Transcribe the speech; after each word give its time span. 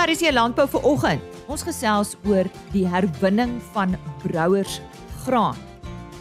Paris 0.00 0.22
hier 0.24 0.32
landbou 0.32 0.64
vir 0.72 0.84
oggend. 0.88 1.24
Ons 1.52 1.60
gesels 1.66 2.14
oor 2.24 2.48
die 2.72 2.86
herwinning 2.88 3.58
van 3.74 3.98
brouers 4.22 4.78
graan. 5.26 5.58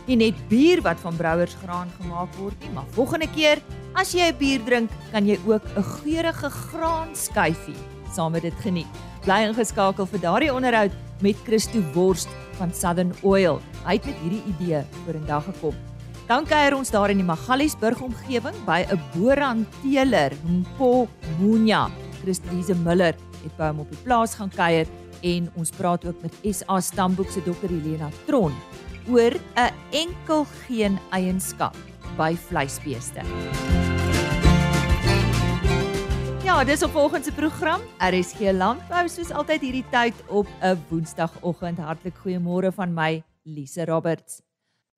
Nie 0.03 0.17
net 0.19 0.41
bier 0.49 0.81
wat 0.83 0.99
van 0.99 1.15
brouers 1.15 1.53
graan 1.61 1.87
gemaak 1.95 2.33
word 2.41 2.57
nie, 2.59 2.73
maar 2.75 2.89
volgende 2.97 3.29
keer 3.31 3.61
as 3.95 4.11
jy 4.11 4.27
'n 4.33 4.35
bier 4.35 4.59
drink, 4.67 4.91
kan 5.13 5.23
jy 5.23 5.39
ook 5.47 5.63
'n 5.63 5.83
geurende 5.83 6.49
graanskyfie 6.49 7.79
saam 8.11 8.33
met 8.33 8.41
dit 8.41 8.53
geniet. 8.59 8.91
Bly 9.23 9.47
ingeskakel 9.47 10.05
vir 10.05 10.19
daardie 10.19 10.53
onderhoud 10.53 10.91
met 11.21 11.37
Christo 11.45 11.79
Worst 11.93 12.27
van 12.59 12.73
Southern 12.73 13.15
Oil. 13.23 13.61
Hy 13.85 13.93
het 13.93 14.05
met 14.05 14.19
hierdie 14.23 14.43
idee 14.43 14.83
vorendag 15.05 15.45
gekom. 15.45 15.75
Dan 16.27 16.45
kuier 16.45 16.75
ons 16.75 16.91
daar 16.91 17.09
in 17.09 17.17
die 17.17 17.25
Magaliesburg 17.25 18.01
omgewing 18.01 18.55
by 18.65 18.85
'n 18.91 18.99
boerhandteler, 19.15 20.33
Mpo 20.43 21.07
Munya. 21.39 21.89
Christelise 22.23 22.75
Miller 22.75 23.15
het 23.43 23.55
by 23.57 23.71
hom 23.71 23.79
op 23.79 23.89
die 23.89 24.03
plaas 24.03 24.35
gaan 24.35 24.51
kuier 24.53 24.87
en 25.21 25.49
ons 25.55 25.71
praat 25.75 26.05
ook 26.05 26.21
met 26.21 26.55
SA 26.55 26.79
Stamboek 26.79 27.31
se 27.31 27.43
dokter 27.45 27.69
Helena 27.69 28.09
Tron 28.25 28.53
oor 29.09 29.33
'n 29.55 29.73
enkel 29.91 30.45
geen 30.67 30.99
eienskap 31.11 31.75
by 32.17 32.35
vleisbeeste. 32.35 33.21
Ja, 36.43 36.63
dis 36.63 36.83
op 36.83 36.91
volgende 36.91 37.31
program. 37.31 37.81
RSG 37.97 38.51
Landbou 38.51 39.07
soos 39.07 39.31
altyd 39.31 39.61
hierdie 39.61 39.85
tyd 39.91 40.15
op 40.27 40.47
'n 40.61 40.77
Woensdagoggend. 40.89 41.77
Hartlik 41.77 42.15
goeiemôre 42.15 42.73
van 42.73 42.93
my, 42.93 43.23
Lise 43.43 43.85
Roberts. 43.85 44.48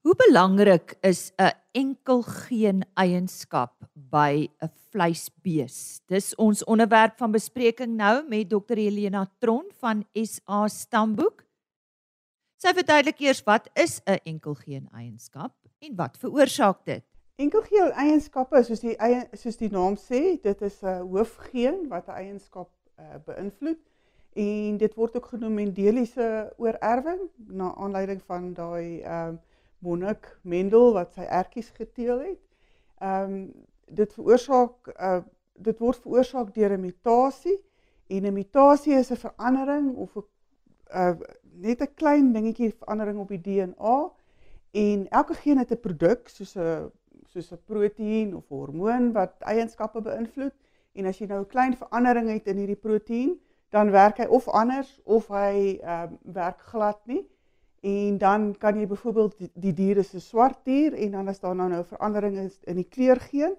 Hoe 0.02 0.16
belangrik 0.18 0.98
is 1.02 1.32
'n 1.38 1.54
enkel 1.72 2.22
geen 2.22 2.86
eienskap 2.94 3.74
by 3.94 4.50
'n 4.60 4.72
vleisbees? 4.90 6.02
Dis 6.06 6.36
ons 6.36 6.64
onderwerp 6.64 7.18
van 7.18 7.32
bespreking 7.32 7.96
nou 7.96 8.28
met 8.28 8.50
Dr 8.50 8.76
Helena 8.76 9.32
Tron 9.38 9.66
van 9.78 10.06
SA 10.14 10.68
Stamboek. 10.68 11.46
Sy 12.58 12.74
verduidelik 12.74 13.20
eers 13.20 13.44
wat 13.44 13.70
is 13.74 14.02
'n 14.06 14.18
enkel 14.24 14.54
geen 14.54 14.90
eienskap 14.92 15.54
en 15.80 15.96
wat 15.96 16.18
veroorsaak 16.18 16.86
dit? 16.86 17.04
Enkelgeel 17.36 17.92
eienskappe 17.92 18.64
soos 18.64 18.80
die 18.80 18.98
soos 19.34 19.58
die 19.58 19.70
naam 19.70 19.96
sê, 19.96 20.42
dit 20.42 20.62
is 20.62 20.82
'n 20.82 21.06
hoofgeen 21.12 21.88
wat 21.90 22.08
'n 22.08 22.12
eienskap 22.12 22.72
uh, 23.00 23.16
beïnvloed 23.26 23.86
en 24.34 24.78
dit 24.78 24.96
word 24.96 25.16
ook 25.16 25.26
genoem 25.26 25.58
endeliese 25.58 26.54
oorerwing 26.58 27.30
na 27.48 27.76
aanleiding 27.76 28.22
van 28.24 28.54
daai 28.54 29.02
ehm 29.02 29.34
uh, 29.34 29.38
monnik 29.82 30.40
Mendel 30.42 30.94
wat 30.94 31.14
sy 31.14 31.26
ertjies 31.28 31.70
geteel 31.78 32.20
het. 32.20 32.42
Ehm 33.02 33.34
um, 33.34 33.68
dit 33.92 34.14
veroorsaak 34.14 34.88
uh, 34.96 35.20
dit 35.60 35.80
word 35.80 36.00
veroorsaak 36.06 36.54
deur 36.56 36.78
'n 36.78 36.82
mutasie 36.82 37.58
en 38.08 38.26
'n 38.26 38.34
mutasie 38.34 38.94
is 38.94 39.12
'n 39.12 39.24
verandering 39.26 39.96
of 39.96 40.16
'n 40.16 40.24
uh, 40.94 41.16
net 41.66 41.82
'n 41.82 41.94
klein 41.96 42.32
dingetjie 42.34 42.74
verandering 42.78 43.20
op 43.20 43.28
die 43.28 43.42
DNA 43.42 44.12
en 44.72 45.08
elke 45.10 45.34
geen 45.34 45.58
het 45.58 45.72
'n 45.72 45.80
produk 45.80 46.30
soos 46.30 46.56
'n 46.56 46.92
soos 47.26 47.52
'n 47.52 47.64
proteïen 47.66 48.36
of 48.36 48.48
hormoon 48.48 49.12
wat 49.12 49.34
eienskappe 49.40 50.02
beïnvloed 50.02 50.56
en 50.94 51.06
as 51.06 51.20
jy 51.20 51.28
nou 51.28 51.42
'n 51.42 51.54
klein 51.54 51.76
verandering 51.78 52.30
het 52.30 52.48
in 52.48 52.58
hierdie 52.58 52.84
proteïen 52.88 53.40
dan 53.70 53.92
werk 53.92 54.18
hy 54.18 54.26
of 54.26 54.48
anders 54.48 55.00
of 55.04 55.28
hy 55.28 55.80
ehm 55.82 56.14
uh, 56.14 56.34
werk 56.34 56.60
glad 56.60 57.00
nie 57.06 57.28
en 57.82 58.18
dan 58.18 58.52
kan 58.58 58.78
jy 58.78 58.86
byvoorbeeld 58.88 59.38
die, 59.38 59.50
die 59.54 59.74
dier 59.74 59.98
is 59.98 60.14
'n 60.14 60.20
swart 60.20 60.66
dier 60.66 60.94
en 60.94 61.12
dan 61.12 61.28
as 61.28 61.40
daar 61.40 61.56
nou 61.56 61.70
nou 61.70 61.84
verandering 61.84 62.38
is 62.38 62.60
in 62.64 62.76
die 62.76 62.90
kleurgeen 62.90 63.56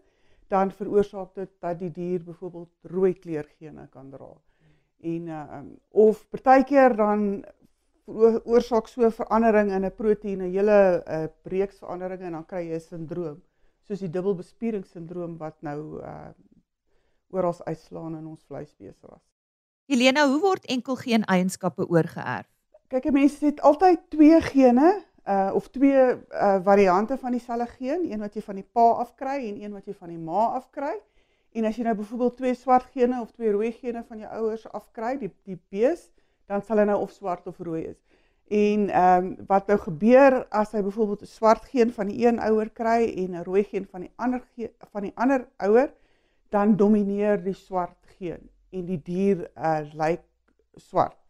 dan 0.49 0.71
veroorsaak 0.71 1.35
dit 1.35 1.51
dat 1.61 1.79
die 1.79 1.91
dier 1.91 2.25
byvoorbeeld 2.25 2.71
rooi 2.83 3.15
kleurgene 3.15 3.89
kan 3.91 4.11
dra 4.11 4.33
en 5.01 5.27
uh, 5.27 5.61
of 5.91 6.29
partykeer 6.31 6.97
dan 6.97 7.45
oorsaak 8.45 8.89
so 8.89 9.03
'n 9.03 9.11
verandering 9.11 9.71
in 9.71 9.85
'n 9.85 9.95
proteïen 9.95 10.43
'n 10.43 10.53
hele 10.53 11.03
uh, 11.07 11.27
breeksverandering 11.43 12.21
en 12.21 12.33
dan 12.33 12.47
kry 12.47 12.69
jy 12.69 12.75
'n 12.75 12.81
sindroom 12.81 13.43
soos 13.83 13.99
die 13.99 14.11
dubbelbespieringssindroom 14.11 15.37
wat 15.39 15.63
nou 15.63 16.01
uh 16.03 16.31
oral 17.33 17.57
uitslaan 17.65 18.17
in 18.17 18.27
ons 18.27 18.45
vleisbeeste 18.45 19.07
was. 19.09 19.23
Helena, 19.89 20.27
hoe 20.29 20.41
word 20.41 20.67
enkel 20.67 20.97
geen 20.97 21.25
eienskappe 21.25 21.87
oorgeerf? 21.89 22.49
Kyk, 22.93 23.07
mense 23.09 23.41
het 23.47 23.61
altyd 23.65 24.03
twee 24.13 24.37
gene 24.45 24.91
uh 25.25 25.53
of 25.57 25.69
twee 25.73 26.01
uh 26.13 26.59
variante 26.65 27.17
van 27.17 27.33
dieselfde 27.33 27.67
geen, 27.79 28.03
een 28.13 28.21
wat 28.21 28.35
jy 28.37 28.43
van 28.45 28.59
die 28.59 28.67
pa 28.73 28.85
afkry 29.01 29.37
en 29.49 29.63
een 29.63 29.73
wat 29.73 29.87
jy 29.89 29.95
van 29.97 30.11
die 30.13 30.19
ma 30.21 30.51
afkry. 30.59 30.93
En 31.57 31.65
as 31.65 31.79
jy 31.79 31.87
nou 31.87 31.95
byvoorbeeld 31.97 32.37
twee 32.37 32.55
swart 32.55 32.91
gene 32.93 33.21
of 33.21 33.31
twee 33.33 33.53
rooi 33.55 33.71
gene 33.73 34.03
van 34.09 34.21
jou 34.21 34.33
ouers 34.41 34.67
afkry, 34.77 35.15
die 35.23 35.31
die 35.49 35.57
bees, 35.73 36.11
dan 36.53 36.61
sal 36.61 36.83
hy 36.83 36.85
nou 36.91 36.99
of 37.07 37.15
swart 37.17 37.49
of 37.49 37.63
rooi 37.65 37.87
is. 37.95 37.97
En 38.53 38.85
ehm 38.91 39.31
um, 39.31 39.33
wat 39.49 39.73
nou 39.73 39.79
gebeur 39.87 40.39
as 40.51 40.77
hy 40.77 40.85
byvoorbeeld 40.85 41.25
'n 41.25 41.33
swart 41.33 41.65
geen 41.73 41.97
van 41.97 42.13
die 42.13 42.27
een 42.27 42.43
ouer 42.51 42.69
kry 42.71 43.09
en 43.25 43.41
'n 43.41 43.47
rooi 43.49 43.65
geen 43.65 43.89
van 43.89 44.05
die 44.05 44.13
ander 44.17 44.45
van 44.93 45.09
die 45.09 45.15
ander 45.15 45.49
ouer, 45.57 45.89
dan 46.51 46.77
domineer 46.77 47.41
die 47.41 47.57
swart 47.57 47.97
geen 48.19 48.51
en 48.71 48.85
die 48.85 49.01
dier 49.03 49.49
uh, 49.57 49.81
lyk 49.97 50.29
swart. 50.77 51.22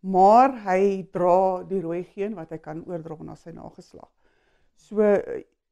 Maar 0.00 0.54
hy 0.64 1.06
dra 1.12 1.62
die 1.68 1.80
rooi 1.80 2.04
geen 2.04 2.34
wat 2.34 2.50
hy 2.50 2.58
kan 2.58 2.84
oordra 2.88 3.16
na 3.22 3.34
sy 3.36 3.52
nageslag. 3.52 4.08
So 4.76 5.04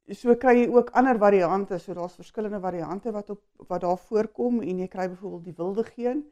so 0.08 0.34
kry 0.40 0.54
jy 0.62 0.68
ook 0.72 0.90
ander 0.96 1.18
variante, 1.20 1.78
so 1.78 1.92
daar's 1.94 2.16
verskillende 2.16 2.60
variante 2.60 3.12
wat 3.12 3.30
op 3.30 3.42
wat 3.68 3.82
daar 3.84 3.98
voorkom 3.98 4.62
en 4.64 4.78
jy 4.80 4.88
kry 4.88 5.08
byvoorbeeld 5.08 5.44
die 5.44 5.56
wilde 5.56 5.84
geen, 5.84 6.22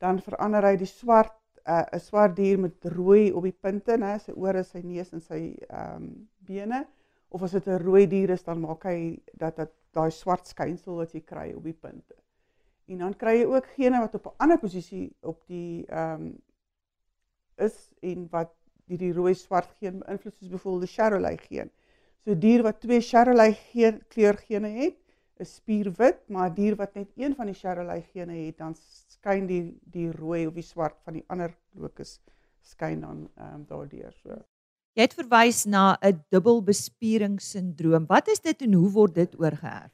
dan 0.00 0.20
verander 0.24 0.64
hy 0.64 0.76
die 0.80 0.88
swart 0.88 1.34
'n 1.66 1.96
uh, 1.96 2.00
swart 2.00 2.36
dier 2.36 2.58
met 2.58 2.84
rooi 2.94 3.32
op 3.32 3.42
die 3.42 3.52
punte, 3.52 3.96
né, 3.98 4.18
sy 4.22 4.32
ore, 4.36 4.62
sy 4.64 4.80
neus 4.84 5.12
en 5.12 5.20
sy 5.20 5.40
ehm 5.68 5.96
um, 5.96 6.28
bene. 6.46 6.84
Of 7.28 7.42
as 7.42 7.52
dit 7.52 7.66
'n 7.66 7.82
rooi 7.82 8.06
dier 8.06 8.30
is, 8.30 8.44
dan 8.44 8.60
maak 8.60 8.84
hy 8.84 9.18
dat 9.34 9.56
dit 9.56 9.72
daai 9.92 10.10
swart 10.10 10.46
skynsel 10.46 10.96
wat 10.96 11.12
jy 11.12 11.20
kry 11.20 11.52
op 11.56 11.64
die 11.64 11.74
punte. 11.74 12.14
En 12.86 12.98
dan 12.98 13.16
kry 13.16 13.40
jy 13.40 13.46
ook 13.50 13.66
gene 13.74 14.00
wat 14.00 14.14
op 14.14 14.26
'n 14.26 14.36
ander 14.38 14.58
posisie 14.58 15.16
op 15.22 15.42
die 15.46 15.86
ehm 15.86 16.22
um, 16.22 16.34
is 17.58 17.76
en 18.02 18.28
wat 18.30 18.52
die 18.86 18.98
die 18.98 19.12
rooi 19.12 19.34
swart 19.34 19.72
geen 19.80 19.98
beïnvloed 20.02 20.36
soos 20.36 20.52
byvoorbeeld 20.52 20.86
die 20.86 20.94
Charolais 20.94 21.42
geen. 21.48 21.70
So 22.24 22.34
dier 22.34 22.62
wat 22.62 22.80
twee 22.80 23.00
Charolais 23.00 23.58
geen 23.72 24.02
kleurgene 24.08 24.68
het, 24.68 24.98
is 25.42 25.56
spierwit, 25.58 26.22
maar 26.32 26.54
dier 26.54 26.76
wat 26.78 26.94
net 26.96 27.10
een 27.16 27.34
van 27.36 27.50
die 27.50 27.56
Charolais 27.56 28.04
gene 28.12 28.38
het, 28.46 28.58
dan 28.58 28.74
skyn 29.12 29.46
die 29.48 29.62
die 29.92 30.08
rooi 30.14 30.46
of 30.48 30.54
die 30.56 30.64
swart 30.64 30.96
van 31.04 31.18
die 31.18 31.24
ander 31.32 31.52
lokus 31.76 32.18
skyn 32.66 33.02
dan 33.04 33.26
ehm 33.36 33.60
um, 33.60 33.64
daardeur 33.68 34.14
so. 34.22 34.38
Jy 34.96 35.04
het 35.04 35.14
verwys 35.14 35.64
na 35.68 35.98
'n 36.00 36.22
dubbelbespieringssindroom. 36.32 38.06
Wat 38.08 38.28
is 38.28 38.40
dit 38.40 38.62
en 38.62 38.72
hoe 38.72 38.90
word 38.90 39.14
dit 39.14 39.38
oorgeerf? 39.38 39.92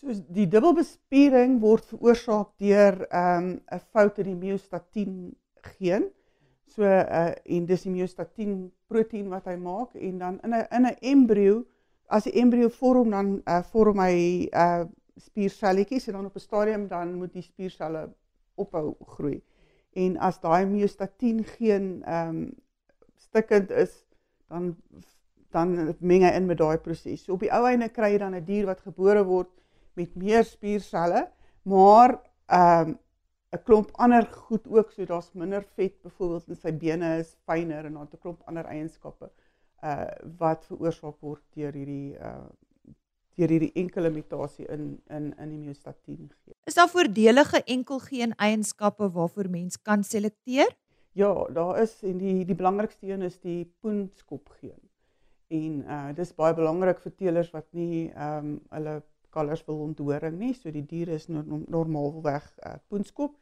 So 0.00 0.12
die 0.28 0.48
dubbelbespiering 0.48 1.60
word 1.60 1.84
veroorsaak 1.84 2.56
deur 2.58 3.06
ehm 3.08 3.44
um, 3.44 3.60
'n 3.72 3.80
fout 3.92 4.18
in 4.18 4.32
die 4.32 4.40
myostatin 4.46 5.36
geen. 5.78 6.10
So 6.70 6.82
uh 6.86 7.32
en 7.44 7.66
dis 7.66 7.82
die 7.82 7.92
myostatin 7.92 8.70
proteïen 8.86 9.28
wat 9.28 9.48
hy 9.50 9.56
maak 9.56 9.94
en 9.94 10.18
dan 10.18 10.40
in 10.46 10.54
'n 10.54 10.66
in 10.70 10.86
'n 10.86 10.96
embrio 11.12 11.64
as 12.08 12.24
die 12.24 12.38
embrio 12.42 12.68
vorm 12.68 13.10
dan 13.10 13.42
uh 13.46 13.62
vorm 13.72 13.98
hy 13.98 14.48
uh 14.54 14.84
spierselletjies 15.16 16.06
en 16.08 16.12
dan 16.12 16.26
op 16.26 16.36
'n 16.36 16.40
stadium 16.40 16.88
dan 16.88 17.14
moet 17.14 17.32
die 17.32 17.42
spierselle 17.42 18.08
ophou 18.54 18.94
groei. 19.16 19.42
En 19.92 20.16
as 20.18 20.40
daai 20.40 20.66
myostatin 20.66 21.44
geen 21.44 22.02
ehm 22.04 22.28
um, 22.28 22.52
stikkend 23.16 23.70
is, 23.70 24.04
dan 24.48 24.76
dan 25.50 25.94
meng 25.98 26.22
hy 26.22 26.30
in 26.38 26.46
met 26.46 26.58
daai 26.58 26.78
proses. 26.78 27.24
So 27.24 27.34
op 27.34 27.40
die 27.40 27.50
ou 27.52 27.64
einde 27.66 27.88
kry 27.88 28.12
jy 28.12 28.18
dan 28.18 28.34
'n 28.34 28.44
dier 28.44 28.66
wat 28.66 28.80
gebore 28.80 29.24
word 29.24 29.50
met 29.94 30.14
meer 30.14 30.44
spierselle, 30.44 31.28
maar 31.62 32.20
ehm 32.46 32.88
um, 32.88 32.98
'n 33.52 33.62
klomp 33.66 33.90
ander 33.98 34.26
goed 34.26 34.68
ook, 34.68 34.90
so 34.90 35.04
daar's 35.04 35.32
minder 35.32 35.64
vet 35.76 36.02
byvoorbeeld 36.02 36.48
in 36.48 36.56
sy 36.56 36.72
bene 36.72 37.16
is 37.18 37.36
fyner 37.46 37.84
en 37.84 37.96
dan 37.98 38.08
'n 38.12 38.20
klomp 38.22 38.42
ander 38.46 38.64
eienskappe 38.64 39.30
uh 39.82 40.10
wat 40.38 40.66
veroorsaak 40.68 41.16
word 41.20 41.42
deur 41.56 41.72
hierdie 41.72 42.16
uh 42.18 42.46
deur 43.38 43.48
hierdie 43.54 43.72
enkele 43.82 44.10
mutasie 44.10 44.66
in 44.68 45.00
in 45.08 45.32
in 45.38 45.50
die 45.54 45.58
myostatin 45.64 46.28
gee. 46.44 46.54
Is 46.68 46.74
daar 46.74 46.88
voordelige 46.88 47.62
enkelgeen 47.64 48.34
eienskappe 48.36 49.10
waarvoor 49.10 49.50
mens 49.50 49.82
kan 49.82 50.04
selekteer? 50.04 50.76
Ja, 51.12 51.32
daar 51.54 51.80
is 51.82 52.02
en 52.02 52.18
die 52.18 52.44
die 52.44 52.54
belangrikste 52.54 53.06
een 53.06 53.22
is 53.22 53.40
die 53.40 53.64
poenskopgeen. 53.80 54.80
En 55.48 55.80
uh 55.82 56.12
dis 56.14 56.34
baie 56.34 56.54
belangrik 56.54 57.00
vir 57.00 57.14
teelers 57.16 57.50
wat 57.50 57.66
nie 57.72 58.10
ehm 58.10 58.44
um, 58.44 58.60
hulle 58.70 59.02
kalvers 59.30 59.64
wil 59.66 59.80
onthoring 59.86 60.38
nie, 60.38 60.54
so 60.54 60.70
die 60.70 60.86
diere 60.86 61.14
is 61.14 61.28
normaalweg 61.28 62.50
uh 62.66 62.76
poenskop. 62.88 63.36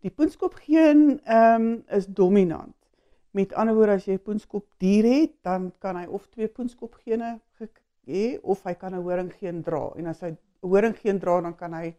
Die 0.00 0.10
poenskopgeen 0.10 1.20
ehm 1.24 1.62
um, 1.62 1.84
is 1.88 2.06
dominant. 2.06 2.74
Met 3.30 3.52
ander 3.54 3.74
woorde 3.74 3.92
as 3.92 4.06
jy 4.06 4.18
poenskop 4.18 4.66
dier 4.78 5.04
het, 5.04 5.32
dan 5.42 5.72
kan 5.78 5.96
hy 5.96 6.06
of 6.06 6.26
twee 6.28 6.48
poenskopgene 6.48 7.36
hê 8.06 8.38
of 8.42 8.62
hy 8.64 8.74
kan 8.74 8.94
'n 8.94 9.02
horinggeen 9.02 9.62
dra 9.62 9.90
en 9.98 10.06
as 10.06 10.20
hy 10.20 10.36
horinggeen 10.62 11.18
dra 11.18 11.40
dan 11.40 11.56
kan 11.56 11.72
hy 11.74 11.94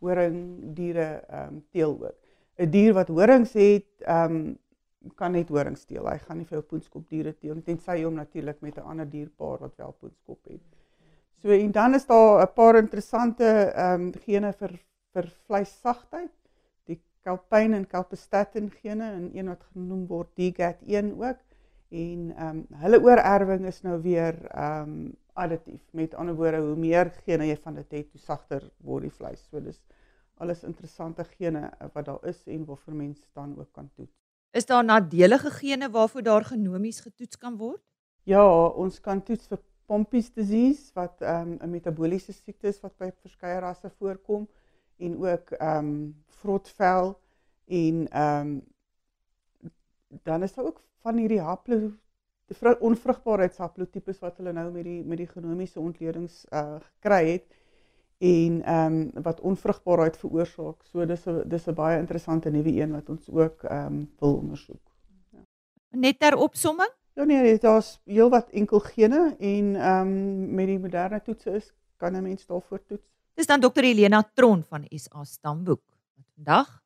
horingdiere 0.00 1.08
ehm 1.28 1.48
um, 1.48 1.62
teel 1.72 1.96
ook. 1.98 2.16
'n 2.58 2.70
dier 2.70 2.92
wat 2.94 3.08
horings 3.08 3.52
het, 3.52 3.88
ehm 4.04 4.36
um, 4.36 4.58
kan 5.16 5.32
net 5.32 5.48
horing 5.48 5.76
steel. 5.76 6.06
Hy 6.06 6.18
gaan 6.18 6.36
nie 6.38 6.44
vir 6.44 6.58
jou 6.58 6.66
poenskop 6.72 7.08
diere 7.08 7.32
teel 7.32 7.62
tensy 7.64 7.90
hy 7.96 8.02
hom 8.04 8.14
natuurlik 8.14 8.60
met 8.60 8.76
'n 8.76 8.88
ander 8.92 9.08
dierpaar 9.10 9.58
wat 9.58 9.76
wel 9.76 9.94
poenskop 10.00 10.44
het. 10.44 10.79
So 11.42 11.48
en 11.48 11.70
dan 11.72 11.94
is 11.94 12.06
daar 12.06 12.42
'n 12.42 12.52
paar 12.52 12.76
interessante 12.76 13.44
ehm 13.44 14.00
um, 14.00 14.12
gene 14.24 14.52
vir 14.52 14.72
vir 15.12 15.26
vleissagtheid. 15.46 16.32
Die 16.84 17.00
calpain 17.22 17.72
en 17.74 17.86
calpistatin 17.86 18.70
gene 18.70 19.10
en 19.12 19.30
een 19.36 19.48
wat 19.48 19.62
genoem 19.72 20.06
word 20.06 20.28
DGAT1 20.36 21.14
ook. 21.16 21.40
En 21.88 22.34
ehm 22.36 22.48
um, 22.48 22.66
hulle 22.82 23.00
oorerwing 23.02 23.66
is 23.66 23.82
nou 23.82 24.02
weer 24.02 24.36
ehm 24.50 24.82
um, 24.82 25.16
additief. 25.32 25.80
Met 25.90 26.14
ander 26.14 26.34
woorde, 26.34 26.60
hoe 26.60 26.76
meer 26.76 27.10
gene 27.24 27.46
jy 27.46 27.56
van 27.56 27.74
dit 27.74 27.90
het, 27.90 28.08
hoe 28.12 28.20
sagter 28.20 28.70
word 28.76 29.02
die 29.02 29.16
vleis. 29.16 29.48
So 29.48 29.60
dis 29.60 29.80
alles 30.34 30.62
interessante 30.64 31.24
gene 31.24 31.70
wat 31.92 32.04
daar 32.04 32.24
is 32.28 32.42
en 32.46 32.64
waarvoor 32.64 32.94
mense 32.94 33.24
dan 33.32 33.58
ook 33.58 33.72
kan 33.72 33.90
toets. 33.94 34.16
Is 34.50 34.66
daar 34.66 34.84
nadelige 34.84 35.50
gene 35.50 35.90
waarvoor 35.90 36.22
daar 36.22 36.44
genomies 36.44 37.00
getoets 37.00 37.38
kan 37.38 37.56
word? 37.56 37.82
Ja, 38.22 38.66
ons 38.68 39.00
kan 39.00 39.22
toets 39.22 39.46
vir 39.48 39.58
Pompey's 39.90 40.30
disease 40.32 40.90
wat 40.94 41.20
ehm, 41.20 41.56
'n 41.58 41.62
um, 41.62 41.70
metabooliese 41.70 42.32
siekte 42.32 42.68
is 42.68 42.80
wat 42.80 42.96
by 42.98 43.10
verskeie 43.22 43.58
rasse 43.60 43.90
voorkom 43.98 44.48
en 44.96 45.16
ook 45.18 45.50
ehm 45.50 45.78
um, 45.78 46.14
vrotvel 46.42 47.16
en 47.66 48.06
ehm 48.10 48.46
um, 48.46 48.60
dan 50.22 50.42
is 50.42 50.54
daar 50.54 50.64
ook 50.64 50.82
van 51.02 51.16
hierdie 51.16 51.40
haplo 51.40 51.90
onvrugbaarheidsaplotipes 52.58 54.18
wat 54.18 54.36
hulle 54.36 54.52
nou 54.52 54.70
met 54.72 54.84
die 54.84 55.02
met 55.04 55.18
die 55.18 55.28
genomiese 55.30 55.80
ontledings 55.80 56.44
uh 56.50 56.78
gekry 56.80 57.24
het 57.30 57.46
en 58.18 58.62
ehm 58.62 59.00
um, 59.16 59.22
wat 59.22 59.40
onvrugbaarheid 59.40 60.16
veroorsaak. 60.16 60.82
So 60.84 61.06
dis 61.06 61.26
'n 61.26 61.48
dis 61.48 61.66
'n 61.66 61.74
baie 61.74 61.98
interessante 61.98 62.50
nuwe 62.50 62.72
een 62.80 62.92
wat 62.92 63.08
ons 63.08 63.30
ook 63.30 63.62
ehm 63.62 63.86
um, 63.86 64.10
wil 64.18 64.34
ondersoek. 64.36 64.82
Ja. 65.32 65.38
Net 65.88 66.18
ter 66.18 66.36
opsomming? 66.36 66.99
Ja 67.14 67.24
nee, 67.24 67.58
daar's 67.58 67.98
heelwat 68.04 68.50
enkel 68.50 68.80
gene 68.80 69.36
en 69.38 69.76
ehm 69.76 70.06
um, 70.06 70.54
met 70.54 70.66
die 70.66 70.78
moderne 70.78 71.20
toetse 71.22 71.50
is 71.50 71.72
kan 71.96 72.16
'n 72.16 72.22
mens 72.22 72.46
daarvoor 72.46 72.84
toets. 72.86 73.06
Dis 73.34 73.46
dan 73.46 73.60
Dr. 73.60 73.82
Helena 73.82 74.30
Tron 74.34 74.64
van 74.68 74.86
SA 74.88 75.24
Stamboek 75.24 75.82
wat 76.16 76.26
vandag 76.34 76.82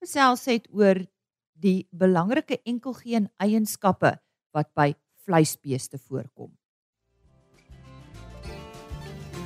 gesels 0.00 0.44
het 0.44 0.68
oor 0.72 1.06
die 1.52 1.86
belangrike 1.90 2.60
enkelgeen 2.62 3.30
eienskappe 3.36 4.18
wat 4.50 4.70
by 4.74 4.94
vleisbeeste 5.24 5.98
voorkom. 5.98 6.52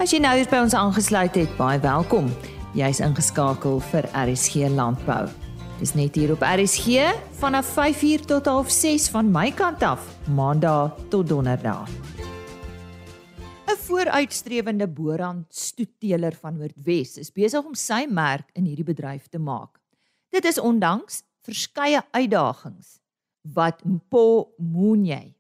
As 0.01 0.13
jy 0.13 0.19
nou 0.19 0.37
hier 0.37 0.49
by 0.51 0.63
ons 0.65 0.75
aangesluit 0.75 1.35
het, 1.35 1.57
baie 1.57 1.81
welkom. 1.81 2.31
Jy's 2.75 3.01
ingeskakel 3.05 3.81
vir 3.93 4.09
RSG 4.17 4.69
Landbou. 4.73 5.29
Dis 5.83 5.97
net 5.99 6.15
hier 6.15 6.31
op 6.31 6.45
RSG 6.47 7.09
vanaf 7.41 7.73
5uur 7.75 8.23
tot 8.31 8.47
6 8.71 9.09
van 9.11 9.31
my 9.35 9.49
kant 9.51 9.83
af, 9.83 10.05
Maandag 10.31 10.95
tot 11.11 11.27
Donderdag. 11.27 11.89
'n 13.67 13.77
Vooruitstrewende 13.87 14.87
boerant 14.87 15.47
stoeteler 15.55 16.37
van 16.39 16.57
Noordwes 16.57 17.17
is 17.19 17.33
besig 17.33 17.65
om 17.65 17.75
sy 17.75 18.07
merk 18.07 18.51
in 18.55 18.65
hierdie 18.65 18.87
bedryf 18.87 19.27
te 19.27 19.39
maak. 19.39 19.81
Dit 20.31 20.45
is 20.45 20.61
ondanks 20.61 21.25
verskeie 21.43 22.03
uitdagings 22.13 23.01
wat 23.43 23.83
Mpo 23.85 24.55
Mooney 24.59 25.35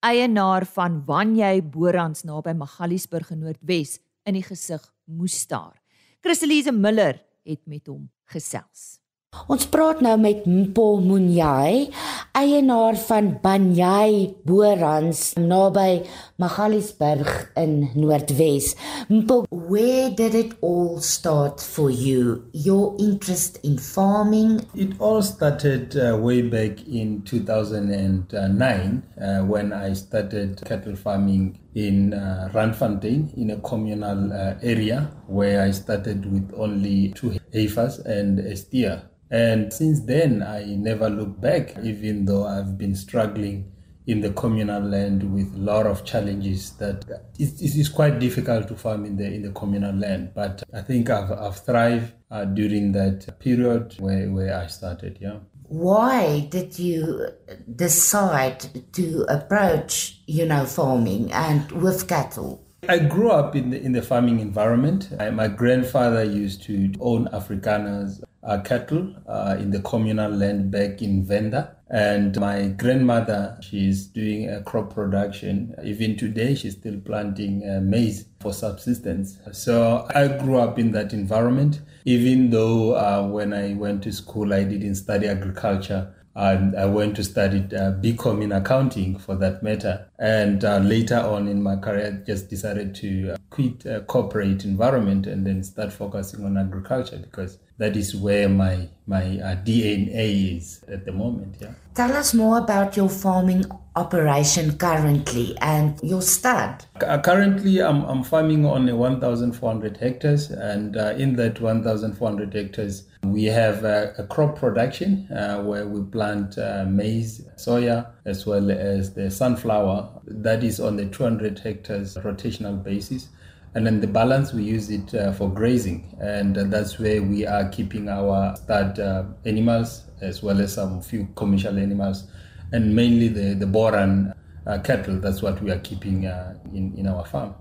eienaar 0.00 0.66
van 0.66 1.04
Wanjay 1.06 1.62
Borans 1.62 2.24
naby 2.24 2.52
Magaliesburg 2.52 3.30
in 3.30 3.38
Noordwes 3.38 4.00
in 4.26 4.34
die 4.34 4.42
gesig 4.42 4.92
moes 5.04 5.38
staar. 5.38 5.78
Christelise 6.20 6.72
Miller 6.72 7.22
het 7.44 7.66
met 7.66 7.86
hom 7.86 8.10
gesels. 8.24 9.03
Ons 9.44 9.66
praat 9.68 10.00
nou 10.04 10.14
met 10.20 10.46
Mpo 10.48 11.00
Munyai, 11.04 11.90
eienaar 12.34 12.96
van 13.06 13.32
Banyai 13.42 14.34
Borans 14.48 15.34
naby 15.36 16.02
Magaliesberg 16.40 17.50
in 17.60 17.90
Noordwes. 17.94 18.72
Mpo, 19.10 19.44
where 19.50 20.10
did 20.10 20.34
it 20.34 20.54
all 20.60 21.00
start 21.00 21.60
for 21.60 21.90
you? 21.90 22.44
Your 22.52 22.96
interest 22.98 23.58
in 23.62 23.78
farming? 23.78 24.64
It 24.74 24.96
all 24.98 25.22
started 25.22 25.96
uh, 25.96 26.16
way 26.16 26.42
back 26.42 26.80
in 26.88 27.22
2009 27.22 29.02
uh, 29.20 29.44
when 29.44 29.72
I 29.72 29.92
started 29.92 30.62
cattle 30.64 30.96
farming 30.96 31.58
in 31.74 32.14
uh, 32.14 32.50
Randfontein 32.52 33.36
in 33.36 33.50
a 33.50 33.60
communal 33.60 34.32
uh, 34.32 34.54
area 34.62 35.10
where 35.26 35.62
I 35.62 35.72
started 35.72 36.30
with 36.30 36.52
only 36.56 37.12
two 37.12 37.38
heifers 37.52 37.98
and 37.98 38.38
a 38.38 38.56
steer. 38.56 39.02
And 39.30 39.72
since 39.72 40.00
then, 40.00 40.42
I 40.42 40.64
never 40.64 41.10
looked 41.10 41.40
back, 41.40 41.76
even 41.82 42.24
though 42.24 42.46
I've 42.46 42.78
been 42.78 42.94
struggling 42.94 43.72
in 44.06 44.20
the 44.20 44.30
communal 44.30 44.82
land 44.82 45.34
with 45.34 45.52
a 45.54 45.58
lot 45.58 45.86
of 45.86 46.04
challenges 46.04 46.72
that 46.72 47.04
it, 47.38 47.60
is 47.60 47.88
quite 47.88 48.18
difficult 48.18 48.68
to 48.68 48.76
farm 48.76 49.06
in 49.06 49.16
the 49.16 49.24
in 49.24 49.42
the 49.42 49.50
communal 49.50 49.94
land. 49.94 50.32
But 50.34 50.62
I 50.74 50.82
think 50.82 51.08
I've, 51.10 51.32
I've 51.32 51.56
thrived 51.56 52.12
uh, 52.30 52.44
during 52.44 52.92
that 52.92 53.38
period 53.40 53.94
where, 53.98 54.30
where 54.30 54.58
I 54.58 54.66
started. 54.66 55.18
Yeah. 55.20 55.38
Why 55.68 56.46
did 56.50 56.78
you 56.78 57.28
decide 57.74 58.92
to 58.92 59.24
approach, 59.28 60.20
you 60.26 60.46
know, 60.46 60.66
farming 60.66 61.32
and 61.32 61.70
with 61.72 62.06
cattle? 62.06 62.64
I 62.88 62.98
grew 62.98 63.30
up 63.30 63.56
in 63.56 63.70
the, 63.70 63.80
in 63.80 63.92
the 63.92 64.02
farming 64.02 64.40
environment. 64.40 65.08
I, 65.18 65.30
my 65.30 65.48
grandfather 65.48 66.22
used 66.22 66.62
to 66.64 66.92
own 67.00 67.28
Afrikaners 67.28 68.22
uh, 68.42 68.60
cattle 68.60 69.14
uh, 69.26 69.56
in 69.58 69.70
the 69.70 69.80
communal 69.80 70.30
land 70.30 70.70
back 70.70 71.00
in 71.00 71.24
Venda. 71.24 71.76
And 71.94 72.36
my 72.40 72.66
grandmother, 72.70 73.56
she's 73.60 74.06
doing 74.06 74.50
a 74.50 74.60
crop 74.64 74.92
production. 74.92 75.76
Even 75.84 76.16
today, 76.16 76.56
she's 76.56 76.72
still 76.72 76.98
planting 76.98 77.62
uh, 77.62 77.80
maize 77.80 78.24
for 78.40 78.52
subsistence. 78.52 79.38
So 79.52 80.04
I 80.12 80.26
grew 80.26 80.58
up 80.58 80.76
in 80.76 80.90
that 80.90 81.12
environment, 81.12 81.82
even 82.04 82.50
though 82.50 82.96
uh, 82.96 83.28
when 83.28 83.52
I 83.52 83.74
went 83.74 84.02
to 84.02 84.12
school, 84.12 84.52
I 84.52 84.64
didn't 84.64 84.96
study 84.96 85.28
agriculture. 85.28 86.12
And 86.34 86.74
I 86.76 86.86
went 86.86 87.14
to 87.14 87.22
study 87.22 87.58
uh, 87.58 87.94
BCom 88.02 88.42
in 88.42 88.50
accounting 88.50 89.16
for 89.16 89.36
that 89.36 89.62
matter. 89.62 90.08
And 90.18 90.64
uh, 90.64 90.78
later 90.78 91.18
on 91.18 91.46
in 91.46 91.62
my 91.62 91.76
career, 91.76 92.20
I 92.20 92.26
just 92.26 92.50
decided 92.50 92.96
to 92.96 93.34
uh, 93.34 93.36
quit 93.50 93.86
a 93.86 94.00
corporate 94.00 94.64
environment 94.64 95.28
and 95.28 95.46
then 95.46 95.62
start 95.62 95.92
focusing 95.92 96.44
on 96.44 96.56
agriculture 96.56 97.18
because 97.18 97.58
that 97.78 97.96
is 97.96 98.14
where 98.14 98.48
my 98.48 98.88
my 99.06 99.38
uh, 99.38 99.56
DNA 99.56 100.56
is 100.56 100.82
at 100.88 101.04
the 101.04 101.12
moment. 101.12 101.56
Yeah. 101.60 101.74
Tell 101.94 102.12
us 102.12 102.32
more 102.32 102.58
about 102.58 102.96
your 102.96 103.08
farming 103.08 103.66
operation 103.96 104.76
currently 104.78 105.56
and 105.60 106.00
your 106.02 106.22
stud. 106.22 106.84
Uh, 107.00 107.20
currently, 107.20 107.82
I'm 107.82 108.02
I'm 108.04 108.22
farming 108.24 108.64
on 108.64 108.88
a 108.88 108.96
1,400 108.96 109.96
hectares, 109.98 110.50
and 110.50 110.96
uh, 110.96 111.14
in 111.18 111.36
that 111.36 111.60
1,400 111.60 112.54
hectares, 112.54 113.04
we 113.24 113.44
have 113.44 113.84
a 113.84 114.26
crop 114.30 114.56
production 114.56 115.30
uh, 115.32 115.62
where 115.62 115.86
we 115.86 116.02
plant 116.10 116.56
uh, 116.56 116.84
maize, 116.88 117.44
soya, 117.56 118.10
as 118.24 118.46
well 118.46 118.70
as 118.70 119.14
the 119.14 119.30
sunflower. 119.30 120.08
That 120.26 120.64
is 120.64 120.80
on 120.80 120.96
the 120.96 121.06
200 121.06 121.58
hectares 121.58 122.16
rotational 122.16 122.82
basis 122.82 123.28
and 123.74 123.86
then 123.86 124.00
the 124.00 124.06
balance 124.06 124.52
we 124.52 124.62
use 124.62 124.88
it 124.90 125.14
uh, 125.14 125.32
for 125.32 125.50
grazing. 125.50 126.16
And 126.20 126.56
uh, 126.56 126.64
that's 126.64 126.98
where 126.98 127.22
we 127.22 127.46
are 127.46 127.68
keeping 127.68 128.08
our 128.08 128.56
stud 128.56 128.98
uh, 128.98 129.24
animals 129.44 130.02
as 130.20 130.42
well 130.42 130.60
as 130.60 130.74
some 130.74 131.02
few 131.02 131.28
commercial 131.34 131.76
animals 131.78 132.28
and 132.72 132.94
mainly 132.94 133.28
the 133.28 133.54
the 133.54 133.66
boran 133.66 134.32
uh, 134.66 134.78
cattle. 134.78 135.18
That's 135.18 135.42
what 135.42 135.60
we 135.62 135.70
are 135.70 135.80
keeping 135.80 136.26
uh, 136.26 136.54
in 136.72 136.94
in 136.96 137.06
our 137.06 137.24
farm. 137.26 137.54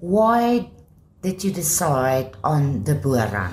Why 0.00 0.70
did 1.22 1.44
you 1.44 1.52
decide 1.52 2.36
on 2.42 2.84
the 2.84 2.94
boran 2.94 3.52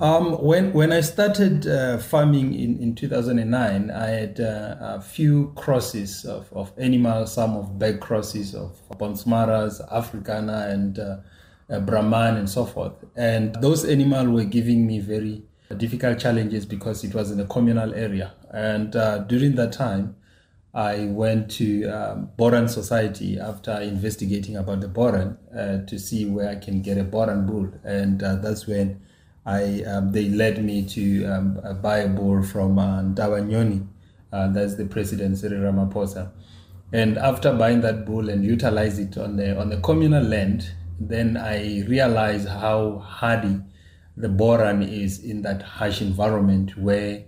um, 0.00 0.42
when 0.42 0.72
when 0.72 0.92
I 0.92 1.00
started 1.00 1.66
uh, 1.66 1.98
farming 1.98 2.54
in, 2.54 2.78
in 2.78 2.94
2009, 2.94 3.90
I 3.90 4.06
had 4.06 4.40
uh, 4.40 4.76
a 4.80 5.00
few 5.00 5.52
crosses 5.56 6.24
of, 6.24 6.52
of 6.52 6.72
animals, 6.78 7.32
some 7.32 7.56
of 7.56 7.78
bag 7.78 8.00
crosses 8.00 8.54
of 8.54 8.78
Bonsmaras, 8.90 9.80
Afrikaner, 9.92 10.70
and 10.70 10.98
uh, 10.98 11.16
uh, 11.68 11.80
Brahman, 11.80 12.36
and 12.36 12.48
so 12.48 12.64
forth. 12.64 12.92
And 13.16 13.54
those 13.56 13.84
animals 13.84 14.28
were 14.28 14.44
giving 14.44 14.86
me 14.86 15.00
very 15.00 15.42
difficult 15.76 16.18
challenges 16.18 16.64
because 16.64 17.02
it 17.02 17.14
was 17.14 17.30
in 17.30 17.40
a 17.40 17.46
communal 17.46 17.92
area. 17.92 18.34
And 18.52 18.94
uh, 18.94 19.18
during 19.18 19.56
that 19.56 19.72
time, 19.72 20.14
I 20.72 21.06
went 21.06 21.50
to 21.52 21.84
um, 21.86 22.30
Boran 22.38 22.70
Society 22.70 23.38
after 23.38 23.72
investigating 23.80 24.56
about 24.56 24.80
the 24.80 24.88
Boran 24.88 25.36
uh, 25.52 25.84
to 25.86 25.98
see 25.98 26.24
where 26.24 26.48
I 26.48 26.54
can 26.54 26.82
get 26.82 26.98
a 26.98 27.04
Boran 27.04 27.46
bull. 27.46 27.72
And 27.82 28.20
that's 28.20 28.66
when 28.66 29.00
I 29.48 29.82
um, 29.84 30.12
they 30.12 30.28
led 30.28 30.62
me 30.62 30.84
to 30.84 31.24
um, 31.24 31.60
buy 31.80 31.98
a 31.98 32.08
bull 32.08 32.42
from 32.42 32.78
uh, 32.78 33.00
uh, 33.00 34.48
that's 34.48 34.74
the 34.74 34.84
president 34.84 35.38
Cyril 35.38 35.72
Ramaphosa. 35.72 36.30
And 36.92 37.16
after 37.16 37.54
buying 37.54 37.80
that 37.80 38.04
bull 38.04 38.28
and 38.28 38.44
utilize 38.44 38.98
it 38.98 39.16
on 39.16 39.36
the 39.36 39.58
on 39.58 39.70
the 39.70 39.80
communal 39.80 40.22
land, 40.22 40.70
then 41.00 41.38
I 41.38 41.82
realized 41.88 42.46
how 42.46 42.98
hardy 42.98 43.60
the 44.18 44.28
boran 44.28 44.86
is 44.86 45.24
in 45.24 45.40
that 45.42 45.62
harsh 45.62 46.02
environment 46.02 46.76
where 46.76 47.24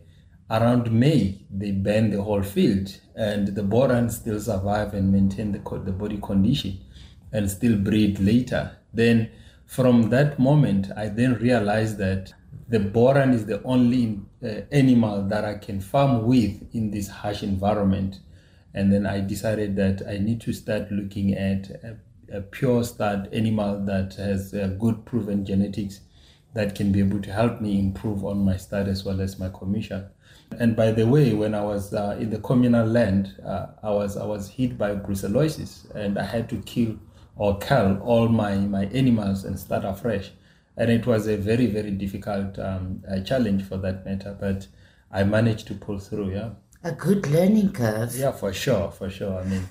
around 0.50 0.90
May, 0.92 1.46
they 1.50 1.70
burn 1.70 2.10
the 2.10 2.22
whole 2.22 2.42
field, 2.42 3.00
and 3.14 3.48
the 3.48 3.62
boran 3.62 4.10
still 4.10 4.40
survive 4.40 4.92
and 4.92 5.10
maintain 5.10 5.52
the, 5.52 5.60
the 5.84 5.92
body 5.92 6.18
condition 6.20 6.80
and 7.32 7.50
still 7.50 7.78
breed 7.78 8.18
later. 8.18 8.76
Then, 8.92 9.30
from 9.70 10.10
that 10.10 10.36
moment, 10.36 10.90
I 10.96 11.06
then 11.06 11.34
realized 11.34 11.96
that 11.98 12.34
the 12.68 12.80
boran 12.80 13.32
is 13.32 13.46
the 13.46 13.62
only 13.62 14.18
uh, 14.42 14.62
animal 14.72 15.22
that 15.28 15.44
I 15.44 15.58
can 15.58 15.80
farm 15.80 16.26
with 16.26 16.74
in 16.74 16.90
this 16.90 17.06
harsh 17.06 17.44
environment. 17.44 18.18
And 18.74 18.92
then 18.92 19.06
I 19.06 19.20
decided 19.20 19.76
that 19.76 20.02
I 20.08 20.18
need 20.18 20.40
to 20.40 20.52
start 20.52 20.90
looking 20.90 21.34
at 21.34 21.70
a, 21.70 21.96
a 22.32 22.40
pure 22.40 22.82
stud 22.82 23.28
animal 23.32 23.78
that 23.84 24.14
has 24.14 24.52
uh, 24.54 24.74
good 24.76 25.04
proven 25.04 25.44
genetics 25.44 26.00
that 26.52 26.74
can 26.74 26.90
be 26.90 26.98
able 26.98 27.22
to 27.22 27.32
help 27.32 27.60
me 27.60 27.78
improve 27.78 28.24
on 28.24 28.44
my 28.44 28.56
stud 28.56 28.88
as 28.88 29.04
well 29.04 29.20
as 29.20 29.38
my 29.38 29.50
commission. 29.50 30.04
And 30.58 30.74
by 30.74 30.90
the 30.90 31.06
way, 31.06 31.32
when 31.32 31.54
I 31.54 31.62
was 31.62 31.94
uh, 31.94 32.16
in 32.18 32.30
the 32.30 32.40
communal 32.40 32.88
land, 32.88 33.36
uh, 33.46 33.66
I 33.84 33.90
was 33.90 34.16
I 34.16 34.24
was 34.24 34.48
hit 34.48 34.76
by 34.76 34.96
brucellosis, 34.96 35.88
and 35.94 36.18
I 36.18 36.24
had 36.24 36.48
to 36.48 36.56
kill 36.62 36.96
or 37.40 37.58
cull 37.58 37.98
all 38.02 38.28
my 38.28 38.54
my 38.56 38.84
animals 39.00 39.44
and 39.44 39.58
start 39.58 39.82
afresh. 39.82 40.30
And 40.76 40.90
it 40.90 41.06
was 41.06 41.26
a 41.26 41.36
very 41.38 41.66
very 41.66 41.90
difficult 41.90 42.58
um, 42.58 43.02
uh, 43.10 43.20
challenge 43.20 43.62
for 43.64 43.78
that 43.78 44.04
matter 44.04 44.36
but 44.38 44.66
i 45.10 45.24
managed 45.24 45.66
to 45.66 45.74
pull 45.74 45.98
through 45.98 46.30
yeah. 46.32 46.50
A 46.84 46.92
good 46.92 47.26
learning 47.28 47.72
curve. 47.72 48.14
Yeah 48.14 48.32
for 48.32 48.52
sure 48.52 48.90
for 48.90 49.08
sure. 49.08 49.40
I 49.40 49.44
mean 49.44 49.68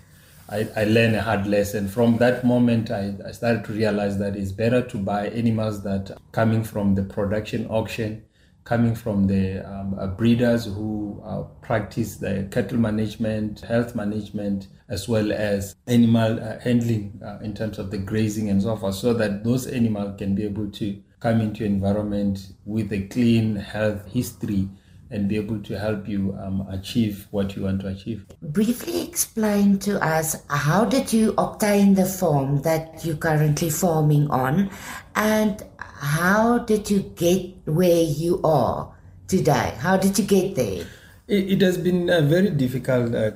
I, 0.50 0.68
I 0.76 0.84
learned 0.86 1.16
a 1.16 1.22
hard 1.22 1.46
lesson. 1.46 1.88
From 1.88 2.18
that 2.18 2.44
moment 2.44 2.90
I, 2.90 3.14
I 3.24 3.32
started 3.32 3.64
to 3.66 3.74
realize 3.74 4.18
that 4.18 4.36
it's 4.36 4.52
better 4.52 4.82
to 4.82 4.98
buy 4.98 5.28
animals 5.28 5.84
that 5.84 6.18
coming 6.32 6.64
from 6.64 6.96
the 6.96 7.04
production 7.04 7.68
auction 7.68 8.24
coming 8.64 8.96
from 8.96 9.28
the 9.28 9.60
um, 9.68 9.98
uh, 10.00 10.08
breeders 10.08 10.66
who 10.66 11.22
uh, 11.26 11.44
practice 11.62 12.18
the 12.18 12.48
cattle 12.52 12.78
management, 12.78 13.62
health 13.62 13.96
management, 13.96 14.68
as 14.90 15.08
well 15.08 15.32
as 15.32 15.76
animal 15.88 16.40
uh, 16.40 16.60
handling 16.60 17.20
uh, 17.26 17.40
in 17.42 17.54
terms 17.54 17.80
of 17.80 17.92
the 17.92 17.98
grazing 17.98 18.50
and 18.50 18.62
so 18.62 18.76
forth, 18.76 18.96
so 18.96 19.14
that 19.14 19.44
those 19.44 19.68
animals 19.68 20.18
can 20.18 20.36
be 20.36 20.44
able 20.44 20.70
to 20.72 21.02
come 21.20 21.42
into 21.42 21.66
environment 21.66 22.54
with 22.66 22.92
a 22.94 23.02
clean 23.08 23.56
health 23.56 24.06
history 24.08 24.70
and 25.12 25.28
be 25.28 25.36
able 25.36 25.60
to 25.60 25.78
help 25.78 26.08
you 26.08 26.38
um, 26.40 26.66
achieve 26.70 27.28
what 27.32 27.56
you 27.56 27.64
want 27.64 27.82
to 27.82 27.88
achieve. 27.88 28.26
Briefly 28.42 29.02
explain 29.02 29.80
to 29.80 30.04
us 30.06 30.44
how 30.50 30.86
did 30.86 31.12
you 31.12 31.34
obtain 31.38 31.96
the 31.96 32.06
farm 32.06 32.62
that 32.62 33.04
you're 33.04 33.18
currently 33.18 33.70
farming 33.70 34.30
on 34.30 34.70
and 35.16 35.64
how 36.00 36.60
did 36.60 36.90
you 36.90 37.02
get 37.02 37.56
where 37.66 38.04
you 38.04 38.42
are 38.44 38.96
today? 39.28 39.76
How 39.80 39.98
did 39.98 40.18
you 40.18 40.26
get 40.26 40.56
there? 40.56 40.86
It, 41.28 41.62
has 41.62 41.78
been 41.78 42.10
uh, 42.10 42.22
very 42.22 42.50
difficult, 42.50 43.14
uh. 43.14 43.30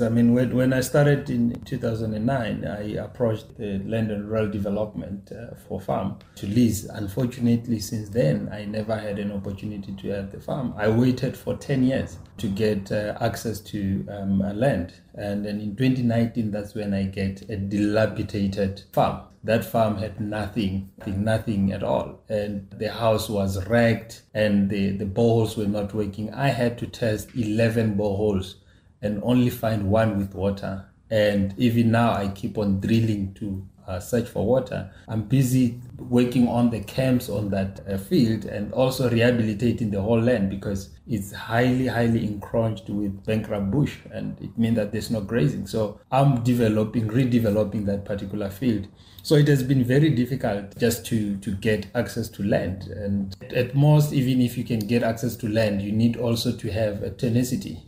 I 0.00 0.08
mean, 0.08 0.32
when, 0.32 0.56
when 0.56 0.72
I 0.72 0.80
started 0.80 1.28
in 1.28 1.60
2009, 1.66 2.64
I 2.64 2.80
approached 2.94 3.58
the 3.58 3.78
Land 3.84 4.10
and 4.10 4.26
Rural 4.26 4.48
Development 4.48 5.30
uh, 5.30 5.54
for 5.68 5.78
farm 5.78 6.18
to 6.36 6.46
lease. 6.46 6.84
Unfortunately, 6.84 7.78
since 7.78 8.08
then, 8.08 8.48
I 8.50 8.64
never 8.64 8.96
had 8.96 9.18
an 9.18 9.32
opportunity 9.32 9.92
to 9.92 10.08
have 10.12 10.32
the 10.32 10.40
farm. 10.40 10.72
I 10.78 10.88
waited 10.88 11.36
for 11.36 11.54
10 11.54 11.82
years 11.82 12.16
to 12.38 12.48
get 12.48 12.90
uh, 12.90 13.18
access 13.20 13.60
to 13.60 14.06
um, 14.10 14.38
land. 14.58 14.94
And 15.16 15.44
then 15.44 15.60
in 15.60 15.76
2019, 15.76 16.50
that's 16.50 16.74
when 16.74 16.92
I 16.92 17.04
get 17.04 17.48
a 17.48 17.56
dilapidated 17.56 18.82
farm 18.92 19.22
that 19.46 19.64
farm 19.64 19.96
had 19.96 20.20
nothing, 20.20 20.90
nothing 21.06 21.72
at 21.72 21.82
all. 21.82 22.20
And 22.28 22.68
the 22.70 22.92
house 22.92 23.28
was 23.28 23.64
wrecked 23.66 24.22
and 24.34 24.68
the, 24.68 24.90
the 24.90 25.04
boreholes 25.04 25.56
were 25.56 25.66
not 25.66 25.94
working. 25.94 26.34
I 26.34 26.48
had 26.48 26.76
to 26.78 26.86
test 26.86 27.34
11 27.34 27.96
boreholes 27.96 28.56
and 29.00 29.22
only 29.22 29.50
find 29.50 29.88
one 29.88 30.18
with 30.18 30.34
water. 30.34 30.86
And 31.10 31.54
even 31.56 31.92
now, 31.92 32.12
I 32.12 32.28
keep 32.28 32.58
on 32.58 32.80
drilling 32.80 33.34
to 33.34 33.66
uh, 33.86 34.00
search 34.00 34.28
for 34.28 34.44
water. 34.44 34.90
I'm 35.08 35.22
busy 35.22 35.80
working 35.98 36.48
on 36.48 36.70
the 36.70 36.80
camps 36.80 37.28
on 37.28 37.50
that 37.50 37.80
uh, 37.88 37.96
field 37.96 38.44
and 38.44 38.72
also 38.72 39.08
rehabilitating 39.10 39.90
the 39.90 40.00
whole 40.02 40.20
land 40.20 40.50
because 40.50 40.90
it's 41.08 41.32
highly, 41.32 41.86
highly 41.86 42.24
encroached 42.24 42.88
with 42.88 43.24
bankrupt 43.24 43.70
bush 43.70 43.96
and 44.12 44.40
it 44.40 44.56
means 44.58 44.76
that 44.76 44.92
there's 44.92 45.10
no 45.10 45.20
grazing. 45.20 45.66
So 45.66 46.00
I'm 46.10 46.42
developing, 46.42 47.08
redeveloping 47.08 47.86
that 47.86 48.04
particular 48.04 48.50
field. 48.50 48.88
So 49.22 49.34
it 49.34 49.48
has 49.48 49.62
been 49.62 49.82
very 49.82 50.10
difficult 50.10 50.78
just 50.78 51.04
to, 51.06 51.36
to 51.38 51.50
get 51.50 51.86
access 51.94 52.28
to 52.30 52.44
land. 52.44 52.84
And 52.88 53.36
at 53.54 53.74
most, 53.74 54.12
even 54.12 54.40
if 54.40 54.56
you 54.56 54.64
can 54.64 54.78
get 54.80 55.02
access 55.02 55.34
to 55.36 55.48
land, 55.48 55.82
you 55.82 55.92
need 55.92 56.16
also 56.16 56.52
to 56.52 56.70
have 56.70 57.02
a 57.02 57.10
tenacity 57.10 57.82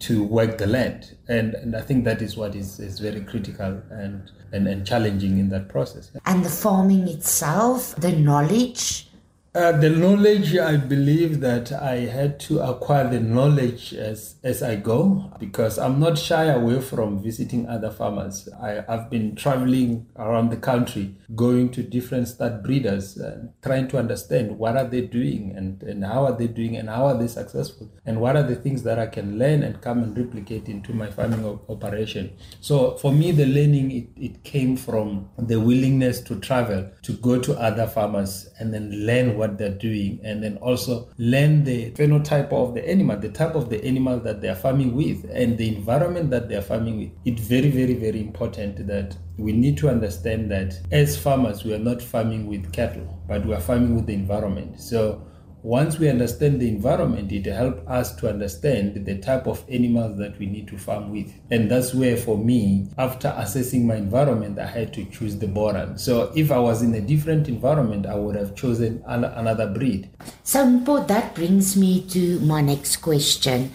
to 0.00 0.22
work 0.22 0.58
the 0.58 0.66
land. 0.66 1.16
And, 1.28 1.54
and 1.54 1.76
I 1.76 1.80
think 1.80 2.04
that 2.04 2.22
is 2.22 2.36
what 2.36 2.54
is, 2.54 2.78
is 2.78 3.00
very 3.00 3.20
critical 3.20 3.82
and, 3.90 4.30
and, 4.52 4.68
and 4.68 4.86
challenging 4.86 5.38
in 5.38 5.48
that 5.50 5.68
process. 5.68 6.10
And 6.24 6.44
the 6.44 6.50
farming 6.50 7.08
itself, 7.08 7.96
the 7.96 8.12
knowledge 8.12 9.07
uh, 9.54 9.72
the 9.72 9.88
knowledge, 9.88 10.56
I 10.56 10.76
believe 10.76 11.40
that 11.40 11.72
I 11.72 12.00
had 12.00 12.38
to 12.40 12.60
acquire 12.60 13.08
the 13.08 13.18
knowledge 13.18 13.94
as, 13.94 14.36
as 14.44 14.62
I 14.62 14.76
go 14.76 15.32
because 15.40 15.78
I'm 15.78 15.98
not 15.98 16.18
shy 16.18 16.44
away 16.44 16.82
from 16.82 17.22
visiting 17.22 17.66
other 17.66 17.90
farmers. 17.90 18.46
I, 18.60 18.84
have 18.86 19.08
been 19.08 19.34
traveling 19.36 20.06
around 20.16 20.50
the 20.50 20.58
country, 20.58 21.14
going 21.34 21.70
to 21.72 21.82
different 21.82 22.28
stud 22.28 22.62
breeders 22.62 23.18
trying 23.62 23.88
to 23.88 23.98
understand 23.98 24.58
what 24.58 24.76
are 24.76 24.84
they 24.84 25.00
doing 25.00 25.54
and, 25.56 25.82
and 25.82 26.04
how 26.04 26.26
are 26.26 26.36
they 26.36 26.46
doing 26.46 26.76
and 26.76 26.90
how 26.90 27.06
are 27.06 27.16
they 27.16 27.28
successful 27.28 27.90
and 28.04 28.20
what 28.20 28.36
are 28.36 28.42
the 28.42 28.56
things 28.56 28.82
that 28.82 28.98
I 28.98 29.06
can 29.06 29.38
learn 29.38 29.62
and 29.62 29.80
come 29.80 30.02
and 30.02 30.16
replicate 30.16 30.68
into 30.68 30.92
my 30.92 31.10
farming 31.10 31.44
operation. 31.68 32.36
So 32.60 32.96
for 32.98 33.12
me, 33.12 33.32
the 33.32 33.46
learning, 33.46 33.92
it, 33.92 34.08
it 34.16 34.44
came 34.44 34.76
from 34.76 35.30
the 35.38 35.58
willingness 35.58 36.20
to 36.22 36.38
travel, 36.38 36.90
to 37.02 37.12
go 37.12 37.40
to 37.40 37.54
other 37.58 37.86
farmers 37.86 38.50
and 38.58 38.74
then 38.74 38.90
learn 39.06 39.38
what 39.38 39.47
what 39.48 39.58
they're 39.58 39.70
doing 39.70 40.20
and 40.22 40.42
then 40.42 40.56
also 40.58 41.08
learn 41.18 41.64
the 41.64 41.90
phenotype 41.92 42.52
of 42.52 42.74
the 42.74 42.88
animal, 42.88 43.18
the 43.18 43.30
type 43.30 43.54
of 43.54 43.70
the 43.70 43.84
animal 43.84 44.18
that 44.20 44.40
they 44.40 44.48
are 44.48 44.54
farming 44.54 44.94
with 44.94 45.28
and 45.32 45.58
the 45.58 45.68
environment 45.68 46.30
that 46.30 46.48
they 46.48 46.56
are 46.56 46.62
farming 46.62 46.98
with. 46.98 47.10
It's 47.24 47.42
very, 47.42 47.70
very, 47.70 47.94
very 47.94 48.20
important 48.20 48.86
that 48.86 49.16
we 49.36 49.52
need 49.52 49.78
to 49.78 49.88
understand 49.88 50.50
that 50.50 50.78
as 50.90 51.16
farmers, 51.16 51.64
we 51.64 51.72
are 51.72 51.78
not 51.78 52.02
farming 52.02 52.46
with 52.46 52.72
cattle, 52.72 53.22
but 53.28 53.46
we 53.46 53.54
are 53.54 53.60
farming 53.60 53.94
with 53.94 54.06
the 54.06 54.14
environment. 54.14 54.80
So 54.80 55.24
once 55.62 55.98
we 55.98 56.08
understand 56.08 56.60
the 56.60 56.68
environment, 56.68 57.32
it 57.32 57.46
helps 57.46 57.86
us 57.88 58.14
to 58.16 58.28
understand 58.28 59.04
the 59.04 59.18
type 59.18 59.46
of 59.46 59.64
animals 59.68 60.16
that 60.18 60.38
we 60.38 60.46
need 60.46 60.68
to 60.68 60.78
farm 60.78 61.10
with. 61.10 61.32
And 61.50 61.70
that's 61.70 61.92
where, 61.92 62.16
for 62.16 62.38
me, 62.38 62.88
after 62.96 63.34
assessing 63.36 63.86
my 63.86 63.96
environment, 63.96 64.58
I 64.58 64.66
had 64.66 64.92
to 64.94 65.04
choose 65.06 65.36
the 65.36 65.46
boran. 65.46 65.98
So 65.98 66.32
if 66.36 66.52
I 66.52 66.58
was 66.58 66.82
in 66.82 66.94
a 66.94 67.00
different 67.00 67.48
environment, 67.48 68.06
I 68.06 68.14
would 68.14 68.36
have 68.36 68.54
chosen 68.54 69.02
another 69.06 69.66
breed. 69.66 70.10
So, 70.44 70.68
that 71.08 71.34
brings 71.34 71.76
me 71.76 72.02
to 72.08 72.40
my 72.40 72.60
next 72.60 72.96
question. 72.98 73.72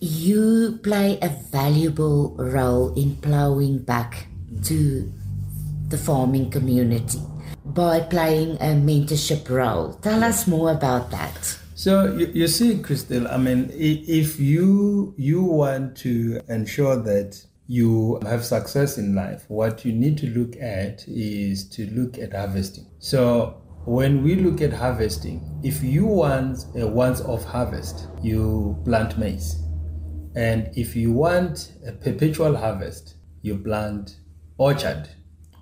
You 0.00 0.78
play 0.82 1.18
a 1.20 1.28
valuable 1.28 2.34
role 2.36 2.94
in 2.94 3.16
plowing 3.16 3.78
back 3.78 4.26
to 4.64 5.12
the 5.88 5.98
farming 5.98 6.50
community 6.50 7.20
by 7.76 8.00
playing 8.00 8.56
a 8.56 8.74
mentorship 8.74 9.48
role. 9.48 9.92
Tell 10.02 10.24
us 10.24 10.46
more 10.48 10.72
about 10.72 11.10
that. 11.12 11.58
So 11.74 12.16
you, 12.16 12.26
you 12.32 12.48
see, 12.48 12.76
Christal, 12.76 13.30
I 13.30 13.36
mean, 13.36 13.70
if 13.72 14.40
you 14.40 15.14
you 15.18 15.42
want 15.42 15.96
to 15.98 16.40
ensure 16.48 16.96
that 16.96 17.44
you 17.68 18.18
have 18.22 18.44
success 18.44 18.96
in 18.96 19.14
life, 19.14 19.44
what 19.48 19.84
you 19.84 19.92
need 19.92 20.16
to 20.18 20.26
look 20.28 20.56
at 20.56 21.04
is 21.06 21.68
to 21.70 21.86
look 21.90 22.16
at 22.18 22.32
harvesting. 22.32 22.86
So 22.98 23.60
when 23.84 24.22
we 24.22 24.36
look 24.36 24.62
at 24.62 24.72
harvesting, 24.72 25.60
if 25.62 25.82
you 25.82 26.06
want 26.06 26.64
a 26.76 26.86
once-off 26.86 27.44
harvest, 27.44 28.08
you 28.22 28.76
plant 28.84 29.18
maize. 29.18 29.62
And 30.34 30.70
if 30.76 30.96
you 30.96 31.12
want 31.12 31.72
a 31.86 31.92
perpetual 31.92 32.56
harvest, 32.56 33.16
you 33.42 33.58
plant 33.58 34.16
orchard 34.58 35.08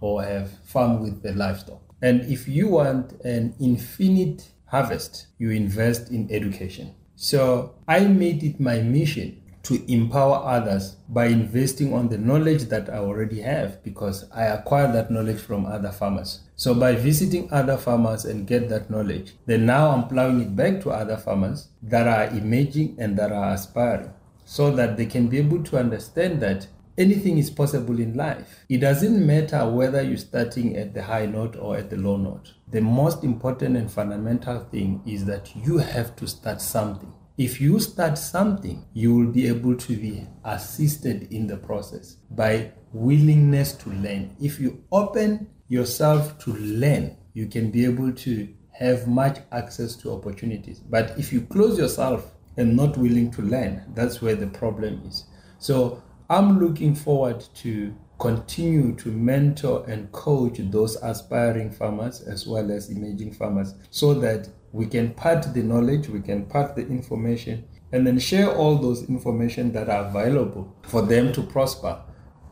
or 0.00 0.22
have 0.22 0.50
farm 0.64 1.02
with 1.02 1.22
the 1.22 1.32
livestock. 1.32 1.83
And 2.04 2.20
if 2.30 2.46
you 2.46 2.68
want 2.68 3.12
an 3.24 3.54
infinite 3.58 4.50
harvest, 4.66 5.28
you 5.38 5.50
invest 5.50 6.10
in 6.10 6.30
education. 6.30 6.94
So 7.16 7.76
I 7.88 8.00
made 8.00 8.42
it 8.42 8.60
my 8.60 8.80
mission 8.80 9.40
to 9.62 9.82
empower 9.90 10.36
others 10.44 10.96
by 11.08 11.28
investing 11.28 11.94
on 11.94 12.10
the 12.10 12.18
knowledge 12.18 12.64
that 12.64 12.90
I 12.90 12.98
already 12.98 13.40
have 13.40 13.82
because 13.82 14.30
I 14.30 14.42
acquired 14.42 14.92
that 14.92 15.10
knowledge 15.10 15.40
from 15.40 15.64
other 15.64 15.92
farmers. 15.92 16.40
So 16.56 16.74
by 16.74 16.94
visiting 16.94 17.50
other 17.50 17.78
farmers 17.78 18.26
and 18.26 18.46
get 18.46 18.68
that 18.68 18.90
knowledge, 18.90 19.32
then 19.46 19.64
now 19.64 19.88
I'm 19.92 20.06
plowing 20.06 20.42
it 20.42 20.54
back 20.54 20.82
to 20.82 20.90
other 20.90 21.16
farmers 21.16 21.68
that 21.84 22.06
are 22.06 22.36
emerging 22.36 22.96
and 22.98 23.16
that 23.16 23.32
are 23.32 23.54
aspiring 23.54 24.12
so 24.44 24.70
that 24.72 24.98
they 24.98 25.06
can 25.06 25.28
be 25.28 25.38
able 25.38 25.62
to 25.62 25.78
understand 25.78 26.42
that 26.42 26.66
anything 26.96 27.38
is 27.38 27.50
possible 27.50 27.98
in 27.98 28.14
life. 28.14 28.64
It 28.68 28.78
doesn't 28.78 29.26
matter 29.26 29.68
whether 29.68 30.02
you're 30.02 30.16
starting 30.16 30.76
at 30.76 30.94
the 30.94 31.02
high 31.02 31.26
note 31.26 31.56
or 31.56 31.76
at 31.76 31.90
the 31.90 31.96
low 31.96 32.16
note. 32.16 32.52
The 32.70 32.80
most 32.80 33.24
important 33.24 33.76
and 33.76 33.90
fundamental 33.90 34.60
thing 34.60 35.02
is 35.06 35.24
that 35.26 35.54
you 35.54 35.78
have 35.78 36.16
to 36.16 36.26
start 36.26 36.60
something. 36.60 37.12
if 37.36 37.60
you 37.60 37.80
start 37.80 38.16
something, 38.16 38.84
you 38.92 39.14
will 39.14 39.32
be 39.32 39.48
able 39.48 39.74
to 39.76 39.96
be 39.96 40.26
assisted 40.44 41.32
in 41.32 41.48
the 41.48 41.56
process 41.56 42.16
by 42.30 42.70
willingness 42.92 43.72
to 43.72 43.90
learn. 43.90 44.36
If 44.40 44.60
you 44.60 44.84
open 44.92 45.48
yourself 45.68 46.38
to 46.40 46.52
learn, 46.52 47.16
you 47.32 47.46
can 47.46 47.72
be 47.72 47.84
able 47.84 48.12
to 48.12 48.48
have 48.70 49.08
much 49.08 49.38
access 49.50 49.96
to 49.96 50.12
opportunities. 50.12 50.78
But 50.78 51.18
if 51.18 51.32
you 51.32 51.40
close 51.42 51.76
yourself 51.76 52.32
and 52.56 52.76
not 52.76 52.96
willing 52.96 53.32
to 53.32 53.42
learn, 53.42 53.82
that's 53.94 54.22
where 54.22 54.36
the 54.36 54.46
problem 54.46 55.02
is. 55.04 55.24
So 55.58 56.03
I'm 56.30 56.58
looking 56.58 56.94
forward 56.94 57.44
to 57.56 57.94
continue 58.18 58.94
to 58.96 59.10
mentor 59.10 59.84
and 59.86 60.10
coach 60.10 60.56
those 60.58 60.96
aspiring 61.02 61.70
farmers 61.70 62.22
as 62.22 62.46
well 62.46 62.70
as 62.70 62.88
emerging 62.88 63.34
farmers 63.34 63.74
so 63.90 64.14
that 64.14 64.48
we 64.72 64.86
can 64.86 65.12
part 65.12 65.52
the 65.52 65.62
knowledge, 65.62 66.08
we 66.08 66.20
can 66.20 66.46
part 66.46 66.76
the 66.76 66.86
information, 66.86 67.64
and 67.92 68.06
then 68.06 68.18
share 68.18 68.50
all 68.50 68.78
those 68.78 69.06
information 69.08 69.70
that 69.72 69.90
are 69.90 70.06
available 70.06 70.74
for 70.84 71.02
them 71.02 71.30
to 71.34 71.42
prosper. 71.42 72.00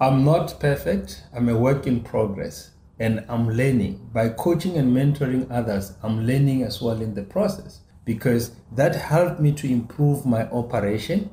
I'm 0.00 0.22
not 0.22 0.60
perfect, 0.60 1.24
I'm 1.34 1.48
a 1.48 1.56
work 1.56 1.86
in 1.86 2.00
progress 2.02 2.72
and 2.98 3.24
I'm 3.28 3.48
learning. 3.48 4.10
By 4.12 4.28
coaching 4.28 4.76
and 4.76 4.94
mentoring 4.94 5.50
others, 5.50 5.96
I'm 6.02 6.26
learning 6.26 6.62
as 6.62 6.82
well 6.82 7.00
in 7.00 7.14
the 7.14 7.22
process 7.22 7.80
because 8.04 8.52
that 8.72 8.94
helped 8.94 9.40
me 9.40 9.52
to 9.52 9.66
improve 9.66 10.26
my 10.26 10.46
operation 10.50 11.30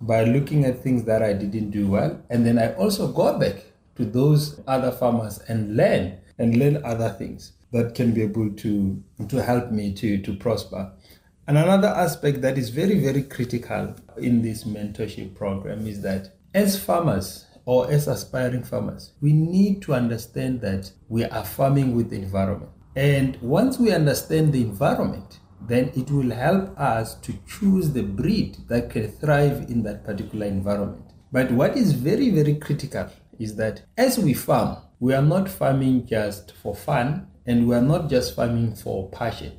by 0.00 0.24
looking 0.24 0.64
at 0.64 0.82
things 0.82 1.04
that 1.04 1.22
I 1.22 1.32
didn't 1.32 1.70
do 1.70 1.88
well. 1.88 2.22
And 2.30 2.46
then 2.46 2.58
I 2.58 2.72
also 2.74 3.12
go 3.12 3.38
back 3.38 3.64
to 3.96 4.04
those 4.04 4.60
other 4.66 4.90
farmers 4.92 5.38
and 5.48 5.76
learn 5.76 6.18
and 6.38 6.56
learn 6.56 6.82
other 6.84 7.10
things 7.10 7.52
that 7.72 7.94
can 7.94 8.12
be 8.12 8.22
able 8.22 8.50
to, 8.50 9.02
to 9.28 9.42
help 9.42 9.70
me 9.70 9.92
to, 9.94 10.18
to 10.22 10.34
prosper. 10.34 10.92
And 11.46 11.58
another 11.58 11.88
aspect 11.88 12.42
that 12.42 12.56
is 12.56 12.70
very, 12.70 12.98
very 13.00 13.22
critical 13.22 13.94
in 14.16 14.42
this 14.42 14.64
mentorship 14.64 15.34
program 15.34 15.86
is 15.86 16.00
that 16.02 16.34
as 16.54 16.82
farmers 16.82 17.46
or 17.64 17.90
as 17.90 18.08
aspiring 18.08 18.62
farmers, 18.62 19.12
we 19.20 19.32
need 19.32 19.82
to 19.82 19.94
understand 19.94 20.60
that 20.62 20.90
we 21.08 21.24
are 21.24 21.44
farming 21.44 21.94
with 21.94 22.10
the 22.10 22.16
environment. 22.16 22.70
And 22.96 23.36
once 23.40 23.78
we 23.78 23.92
understand 23.92 24.52
the 24.52 24.62
environment, 24.62 25.39
then 25.60 25.90
it 25.94 26.10
will 26.10 26.30
help 26.30 26.78
us 26.78 27.14
to 27.16 27.34
choose 27.46 27.92
the 27.92 28.02
breed 28.02 28.56
that 28.68 28.90
can 28.90 29.08
thrive 29.08 29.70
in 29.70 29.82
that 29.82 30.04
particular 30.04 30.46
environment. 30.46 31.12
But 31.32 31.50
what 31.52 31.76
is 31.76 31.92
very, 31.92 32.30
very 32.30 32.56
critical 32.56 33.08
is 33.38 33.56
that 33.56 33.82
as 33.96 34.18
we 34.18 34.34
farm, 34.34 34.78
we 34.98 35.14
are 35.14 35.22
not 35.22 35.48
farming 35.48 36.06
just 36.06 36.52
for 36.62 36.74
fun 36.74 37.28
and 37.46 37.68
we 37.68 37.74
are 37.74 37.82
not 37.82 38.10
just 38.10 38.34
farming 38.34 38.74
for 38.74 39.08
passion. 39.10 39.52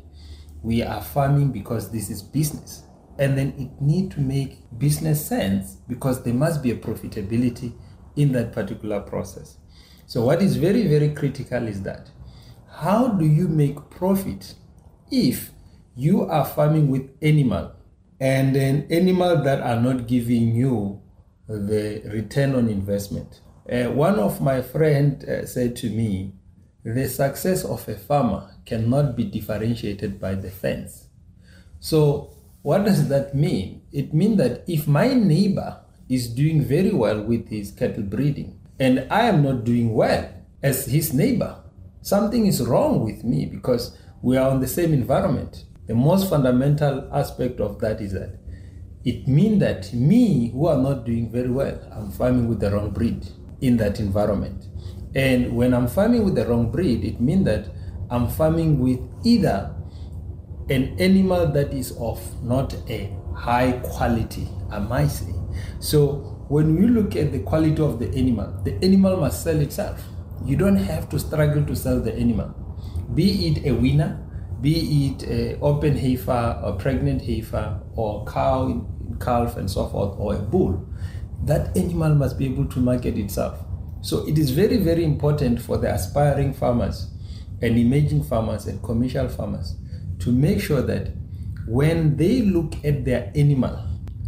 We 0.61 0.83
are 0.83 1.01
farming 1.01 1.51
because 1.51 1.91
this 1.91 2.09
is 2.09 2.21
business. 2.21 2.83
And 3.17 3.37
then 3.37 3.53
it 3.57 3.81
need 3.81 4.11
to 4.11 4.21
make 4.21 4.59
business 4.77 5.25
sense 5.25 5.77
because 5.87 6.23
there 6.23 6.33
must 6.33 6.61
be 6.61 6.71
a 6.71 6.75
profitability 6.75 7.73
in 8.15 8.31
that 8.33 8.51
particular 8.51 8.99
process. 8.99 9.57
So 10.05 10.25
what 10.25 10.41
is 10.41 10.57
very, 10.57 10.87
very 10.87 11.13
critical 11.13 11.67
is 11.67 11.83
that 11.83 12.09
how 12.69 13.09
do 13.09 13.25
you 13.25 13.47
make 13.47 13.89
profit 13.89 14.55
if 15.09 15.51
you 15.95 16.23
are 16.23 16.45
farming 16.45 16.89
with 16.89 17.09
animal 17.21 17.73
and 18.19 18.55
then 18.55 18.87
animal 18.89 19.43
that 19.43 19.61
are 19.61 19.81
not 19.81 20.07
giving 20.07 20.55
you 20.55 21.01
the 21.47 22.01
return 22.05 22.55
on 22.55 22.69
investment. 22.69 23.41
Uh, 23.71 23.85
one 23.85 24.19
of 24.19 24.41
my 24.41 24.61
friend 24.61 25.23
uh, 25.25 25.45
said 25.45 25.75
to 25.75 25.89
me, 25.89 26.33
the 26.83 27.07
success 27.07 27.63
of 27.63 27.87
a 27.87 27.95
farmer 27.95 28.55
cannot 28.65 29.15
be 29.15 29.23
differentiated 29.23 30.19
by 30.19 30.33
the 30.35 30.49
fence. 30.49 31.07
So 31.79 32.31
what 32.61 32.85
does 32.85 33.07
that 33.09 33.35
mean? 33.35 33.81
It 33.91 34.13
means 34.13 34.37
that 34.37 34.63
if 34.67 34.87
my 34.87 35.13
neighbor 35.13 35.81
is 36.09 36.27
doing 36.27 36.63
very 36.63 36.91
well 36.91 37.21
with 37.21 37.49
his 37.49 37.71
cattle 37.71 38.03
breeding 38.03 38.59
and 38.79 39.07
I 39.09 39.23
am 39.23 39.43
not 39.43 39.63
doing 39.63 39.93
well 39.93 40.31
as 40.61 40.85
his 40.85 41.13
neighbor, 41.13 41.57
something 42.01 42.45
is 42.45 42.65
wrong 42.65 43.03
with 43.03 43.23
me 43.23 43.45
because 43.45 43.97
we 44.21 44.37
are 44.37 44.49
on 44.49 44.59
the 44.59 44.67
same 44.67 44.93
environment. 44.93 45.65
The 45.87 45.95
most 45.95 46.29
fundamental 46.29 47.09
aspect 47.13 47.59
of 47.59 47.79
that 47.79 48.01
is 48.01 48.13
that 48.13 48.37
it 49.03 49.27
means 49.27 49.59
that 49.61 49.93
me, 49.93 50.51
who 50.51 50.67
are 50.67 50.77
not 50.77 51.05
doing 51.05 51.31
very 51.31 51.49
well, 51.49 51.79
I'm 51.91 52.11
farming 52.11 52.47
with 52.47 52.59
the 52.59 52.71
wrong 52.71 52.91
breed 52.91 53.27
in 53.59 53.77
that 53.77 53.99
environment. 53.99 54.67
And 55.15 55.55
when 55.55 55.73
I'm 55.73 55.87
farming 55.87 56.23
with 56.23 56.35
the 56.35 56.45
wrong 56.45 56.71
breed, 56.71 57.03
it 57.03 57.19
means 57.19 57.45
that 57.45 57.67
I'm 58.09 58.27
farming 58.27 58.79
with 58.79 58.99
either 59.23 59.75
an 60.69 60.95
animal 60.99 61.47
that 61.47 61.73
is 61.73 61.91
of 61.97 62.43
not 62.43 62.73
a 62.89 63.11
high 63.35 63.79
quality, 63.83 64.47
I 64.69 64.79
might 64.79 65.07
say. 65.07 65.33
So 65.79 66.45
when 66.47 66.75
we 66.75 66.87
look 66.87 67.15
at 67.15 67.31
the 67.31 67.39
quality 67.39 67.81
of 67.81 67.99
the 67.99 68.09
animal, 68.09 68.61
the 68.63 68.75
animal 68.83 69.17
must 69.17 69.43
sell 69.43 69.59
itself. 69.59 70.03
You 70.45 70.55
don't 70.55 70.75
have 70.75 71.09
to 71.09 71.19
struggle 71.19 71.65
to 71.65 71.75
sell 71.75 71.99
the 71.99 72.13
animal. 72.13 72.49
Be 73.13 73.47
it 73.47 73.65
a 73.65 73.73
winner, 73.73 74.19
be 74.61 75.15
it 75.19 75.57
open 75.61 75.97
heifer, 75.97 76.59
a 76.63 76.73
pregnant 76.73 77.23
heifer, 77.23 77.81
or 77.95 78.25
cow, 78.25 78.85
calf, 79.19 79.57
and 79.57 79.69
so 79.69 79.87
forth, 79.87 80.15
or 80.19 80.35
a 80.35 80.39
bull, 80.39 80.87
that 81.43 81.75
animal 81.75 82.13
must 82.13 82.37
be 82.37 82.45
able 82.45 82.65
to 82.65 82.79
market 82.79 83.17
itself. 83.17 83.59
So 84.01 84.27
it 84.27 84.37
is 84.37 84.51
very, 84.51 84.77
very 84.77 85.03
important 85.03 85.61
for 85.61 85.77
the 85.77 85.93
aspiring 85.93 86.53
farmers 86.53 87.07
and 87.61 87.77
emerging 87.77 88.23
farmers 88.23 88.65
and 88.67 88.81
commercial 88.81 89.27
farmers 89.27 89.75
to 90.19 90.31
make 90.31 90.61
sure 90.61 90.81
that 90.81 91.09
when 91.67 92.17
they 92.17 92.41
look 92.41 92.73
at 92.83 93.05
their 93.05 93.31
animal, 93.35 93.77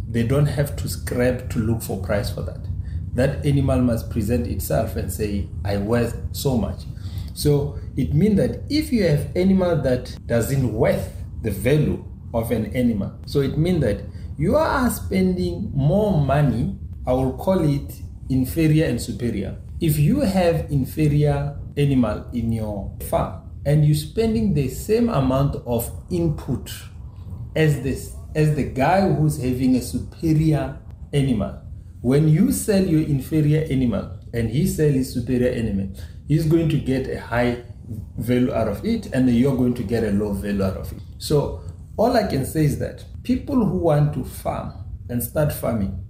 they 0.08 0.22
don't 0.22 0.46
have 0.46 0.76
to 0.76 0.88
scrap 0.88 1.50
to 1.50 1.58
look 1.58 1.82
for 1.82 2.00
price 2.00 2.30
for 2.30 2.42
that. 2.42 2.60
That 3.14 3.44
animal 3.44 3.80
must 3.80 4.10
present 4.10 4.46
itself 4.46 4.96
and 4.96 5.12
say, 5.12 5.48
I 5.64 5.76
worth 5.76 6.20
so 6.32 6.56
much. 6.56 6.82
So 7.34 7.78
it 7.96 8.14
means 8.14 8.36
that 8.36 8.62
if 8.70 8.92
you 8.92 9.02
have 9.04 9.36
animal 9.36 9.76
that 9.82 10.16
doesn't 10.26 10.72
worth 10.72 11.12
the 11.42 11.50
value 11.50 12.04
of 12.32 12.50
an 12.52 12.74
animal, 12.74 13.18
so 13.26 13.40
it 13.40 13.58
means 13.58 13.82
that 13.82 14.00
you 14.38 14.56
are 14.56 14.88
spending 14.90 15.70
more 15.74 16.24
money, 16.24 16.78
I 17.06 17.12
will 17.12 17.36
call 17.36 17.60
it 17.68 17.92
inferior 18.30 18.86
and 18.86 19.00
superior. 19.00 19.58
If 19.80 19.98
you 19.98 20.20
have 20.20 20.70
inferior 20.70 21.58
animal 21.76 22.26
in 22.32 22.52
your 22.52 22.96
farm 23.10 23.50
and 23.66 23.84
you're 23.84 23.94
spending 23.94 24.54
the 24.54 24.68
same 24.68 25.08
amount 25.08 25.56
of 25.66 25.90
input 26.10 26.72
as 27.56 27.82
this 27.82 28.14
as 28.34 28.56
the 28.56 28.64
guy 28.64 29.12
who's 29.12 29.40
having 29.40 29.76
a 29.76 29.82
superior 29.82 30.78
animal, 31.12 31.60
when 32.00 32.28
you 32.28 32.52
sell 32.52 32.82
your 32.82 33.02
inferior 33.02 33.66
animal 33.70 34.18
and 34.32 34.50
he 34.50 34.66
sells 34.66 34.94
his 34.94 35.12
superior 35.14 35.52
animal, 35.52 35.94
he's 36.28 36.46
going 36.46 36.68
to 36.68 36.78
get 36.78 37.08
a 37.08 37.20
high 37.20 37.64
value 38.16 38.52
out 38.52 38.68
of 38.68 38.84
it 38.84 39.06
and 39.12 39.28
you're 39.30 39.56
going 39.56 39.74
to 39.74 39.82
get 39.82 40.04
a 40.04 40.10
low 40.10 40.32
value 40.32 40.62
out 40.62 40.76
of 40.76 40.92
it. 40.92 41.02
So 41.18 41.62
all 41.96 42.16
I 42.16 42.26
can 42.26 42.44
say 42.44 42.64
is 42.64 42.78
that 42.78 43.04
people 43.22 43.64
who 43.64 43.78
want 43.78 44.14
to 44.14 44.24
farm 44.24 44.72
and 45.08 45.22
start 45.22 45.52
farming, 45.52 46.04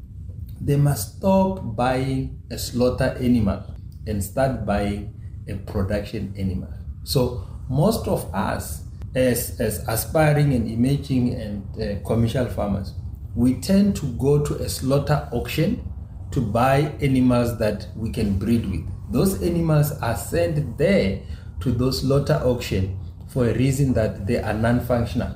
they 0.61 0.77
must 0.77 1.19
stop 1.19 1.77
buying 1.77 2.41
a 2.51 2.59
slaughter 2.59 3.17
animal 3.21 3.63
and 4.07 4.23
start 4.23 4.65
buying 4.65 5.15
a 5.49 5.55
production 5.55 6.35
animal. 6.39 6.73
So 7.03 7.47
most 7.69 8.07
of 8.07 8.33
us 8.35 8.85
as, 9.15 9.61
as 9.61 9.85
aspiring 9.89 10.55
and 10.55 10.69
emerging 10.69 11.35
and 11.35 11.83
uh, 11.83 12.07
commercial 12.07 12.47
farmers, 12.47 12.95
we 13.35 13.55
tend 13.55 13.97
to 13.97 14.07
go 14.15 14.45
to 14.45 14.55
a 14.57 14.69
slaughter 14.69 15.29
auction 15.33 15.89
to 16.31 16.41
buy 16.41 16.93
animals 17.01 17.59
that 17.59 17.87
we 17.97 18.11
can 18.11 18.39
breed 18.39 18.69
with. 18.71 18.94
Those 19.11 19.43
animals 19.43 19.93
are 20.01 20.17
sent 20.17 20.79
there 20.79 21.23
to 21.61 21.71
those 21.73 22.01
slaughter 22.01 22.41
auction 22.45 22.99
for 23.29 23.49
a 23.49 23.55
reason 23.55 23.95
that 23.95 24.27
they 24.27 24.43
are 24.43 24.55
non-functional. 24.55 25.35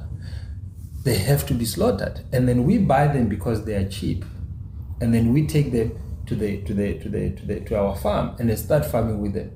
They 1.04 1.16
have 1.16 1.46
to 1.46 1.54
be 1.54 1.64
slaughtered, 1.64 2.24
and 2.32 2.48
then 2.48 2.64
we 2.64 2.78
buy 2.78 3.08
them 3.08 3.28
because 3.28 3.64
they 3.64 3.74
are 3.74 3.88
cheap, 3.88 4.24
and 5.00 5.14
then 5.14 5.32
we 5.32 5.46
take 5.46 5.72
them 5.72 5.98
to 6.26 6.34
the 6.34 6.60
to 6.62 6.74
the 6.74 6.98
to 6.98 7.08
the 7.08 7.30
to, 7.30 7.46
the, 7.46 7.60
to 7.60 7.78
our 7.78 7.96
farm 7.96 8.36
and 8.38 8.56
start 8.58 8.84
farming 8.84 9.20
with 9.20 9.32
them, 9.34 9.50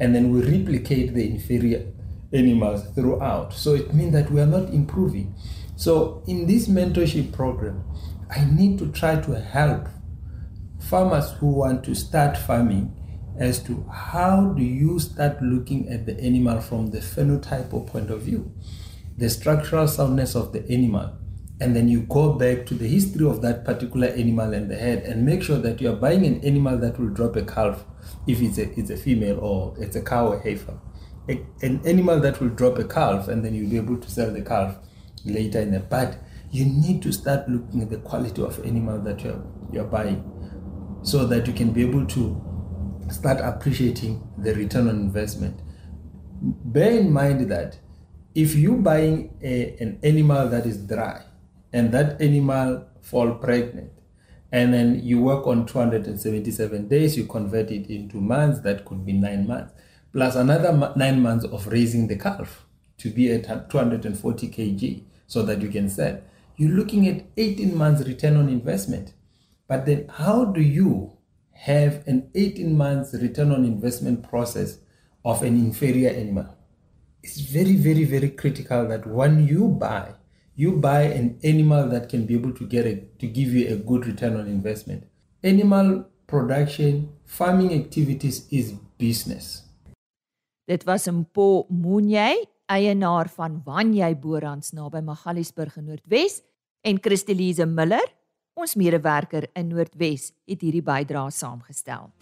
and 0.00 0.14
then 0.14 0.30
we 0.30 0.40
replicate 0.40 1.14
the 1.14 1.28
inferior 1.28 1.86
animals 2.32 2.84
throughout. 2.94 3.52
So 3.52 3.74
it 3.74 3.92
means 3.92 4.12
that 4.12 4.30
we 4.30 4.40
are 4.40 4.46
not 4.46 4.70
improving. 4.70 5.34
So 5.76 6.22
in 6.26 6.46
this 6.46 6.68
mentorship 6.68 7.32
program, 7.32 7.84
I 8.30 8.44
need 8.44 8.78
to 8.78 8.90
try 8.92 9.20
to 9.20 9.40
help 9.40 9.88
farmers 10.80 11.32
who 11.32 11.48
want 11.48 11.84
to 11.84 11.94
start 11.94 12.36
farming 12.36 12.94
as 13.38 13.62
to 13.64 13.84
how 13.92 14.52
do 14.52 14.62
you 14.62 14.98
start 14.98 15.42
looking 15.42 15.88
at 15.88 16.06
the 16.06 16.18
animal 16.20 16.60
from 16.60 16.90
the 16.90 16.98
phenotypal 16.98 17.86
point 17.86 18.10
of 18.10 18.22
view, 18.22 18.52
the 19.16 19.28
structural 19.28 19.88
soundness 19.88 20.34
of 20.34 20.52
the 20.52 20.68
animal, 20.70 21.16
and 21.60 21.74
then 21.74 21.88
you 21.88 22.00
go 22.02 22.32
back 22.32 22.66
to 22.66 22.74
the 22.74 22.86
history 22.86 23.26
of 23.26 23.40
that 23.42 23.64
particular 23.64 24.08
animal 24.08 24.52
and 24.52 24.70
the 24.70 24.76
head 24.76 25.04
and 25.04 25.24
make 25.24 25.42
sure 25.42 25.58
that 25.58 25.80
you 25.80 25.90
are 25.90 25.96
buying 25.96 26.26
an 26.26 26.40
animal 26.44 26.76
that 26.78 26.98
will 26.98 27.08
drop 27.08 27.36
a 27.36 27.42
calf 27.42 27.84
if 28.26 28.40
it's 28.40 28.58
a, 28.58 28.78
it's 28.78 28.90
a 28.90 28.96
female 28.96 29.38
or 29.40 29.74
it's 29.78 29.96
a 29.96 30.02
cow 30.02 30.28
or 30.28 30.40
heifer. 30.40 30.78
A, 31.28 31.40
an 31.62 31.80
animal 31.86 32.20
that 32.20 32.40
will 32.40 32.50
drop 32.50 32.78
a 32.78 32.84
calf 32.84 33.28
and 33.28 33.44
then 33.44 33.54
you'll 33.54 33.70
be 33.70 33.76
able 33.76 33.98
to 33.98 34.10
sell 34.10 34.32
the 34.32 34.42
calf 34.42 34.76
later 35.24 35.60
in 35.60 35.70
the 35.70 35.80
but 35.80 36.18
you 36.50 36.64
need 36.64 37.02
to 37.02 37.12
start 37.12 37.48
looking 37.48 37.82
at 37.82 37.90
the 37.90 37.98
quality 37.98 38.42
of 38.42 38.64
animal 38.66 39.00
that 39.00 39.22
you're, 39.22 39.42
you're 39.72 39.84
buying 39.84 40.22
so 41.02 41.24
that 41.26 41.46
you 41.46 41.52
can 41.52 41.72
be 41.72 41.82
able 41.82 42.04
to 42.06 42.53
start 43.10 43.40
appreciating 43.40 44.22
the 44.38 44.54
return 44.54 44.88
on 44.88 44.96
investment. 44.96 45.60
Bear 46.40 46.98
in 46.98 47.12
mind 47.12 47.50
that 47.50 47.78
if 48.34 48.54
you're 48.54 48.76
buying 48.76 49.36
a, 49.42 49.76
an 49.80 49.98
animal 50.02 50.48
that 50.48 50.66
is 50.66 50.78
dry 50.78 51.22
and 51.72 51.92
that 51.92 52.20
animal 52.20 52.86
fall 53.00 53.34
pregnant 53.34 53.92
and 54.50 54.72
then 54.72 55.00
you 55.02 55.20
work 55.20 55.46
on 55.46 55.66
277 55.66 56.88
days 56.88 57.16
you 57.16 57.26
convert 57.26 57.70
it 57.70 57.88
into 57.88 58.16
months 58.16 58.60
that 58.60 58.84
could 58.84 59.04
be 59.04 59.12
nine 59.12 59.46
months 59.46 59.72
plus 60.12 60.36
another 60.36 60.92
nine 60.96 61.20
months 61.20 61.44
of 61.44 61.66
raising 61.66 62.06
the 62.06 62.16
calf 62.16 62.64
to 62.98 63.10
be 63.10 63.30
at 63.32 63.68
240 63.70 64.48
kg 64.48 65.02
so 65.26 65.42
that 65.42 65.60
you 65.60 65.68
can 65.68 65.88
sell 65.88 66.20
you're 66.56 66.70
looking 66.70 67.06
at 67.08 67.24
18 67.36 67.76
months 67.76 68.06
return 68.06 68.36
on 68.36 68.48
investment 68.48 69.12
but 69.68 69.86
then 69.86 70.06
how 70.08 70.44
do 70.44 70.60
you 70.60 71.13
have 71.54 72.06
an 72.06 72.30
18 72.34 72.76
months 72.76 73.14
return 73.14 73.50
on 73.52 73.64
investment 73.64 74.28
process 74.28 74.78
of 75.24 75.42
an 75.42 75.56
inferior 75.56 76.10
animal. 76.10 76.56
It's 77.22 77.40
very 77.40 77.76
very 77.76 78.04
very 78.04 78.30
critical 78.30 78.86
that 78.88 79.06
when 79.06 79.46
you 79.46 79.68
buy 79.68 80.14
you 80.56 80.72
buy 80.76 81.02
an 81.02 81.38
animal 81.42 81.88
that 81.88 82.08
can 82.08 82.26
be 82.26 82.34
able 82.34 82.52
to 82.52 82.66
get 82.66 82.86
a, 82.86 82.96
to 83.18 83.26
give 83.26 83.52
you 83.52 83.72
a 83.74 83.76
good 83.76 84.06
return 84.06 84.36
on 84.36 84.46
investment. 84.46 85.04
Animal 85.42 86.06
production 86.26 87.08
farming 87.24 87.74
activities 87.74 88.46
is 88.50 88.72
business. 88.98 89.62
Dit 90.68 90.86
was 90.86 91.06
Mpho 91.08 91.66
Munyai 91.68 92.36
eienaar 92.68 93.28
van 93.28 93.60
Vhanyai 93.66 94.14
Borans 94.16 94.72
naby 94.72 95.02
Magaliesburg 95.04 95.76
in 95.76 95.90
Noordwes 95.90 96.40
en 96.82 97.00
Christal-Lize 97.00 97.66
Muller 97.66 98.06
ons 98.54 98.76
medewerker 98.78 99.48
in 99.58 99.68
Noordwes 99.68 100.30
het 100.46 100.60
hierdie 100.62 100.84
bydrae 100.84 101.30
saamgestel 101.34 102.12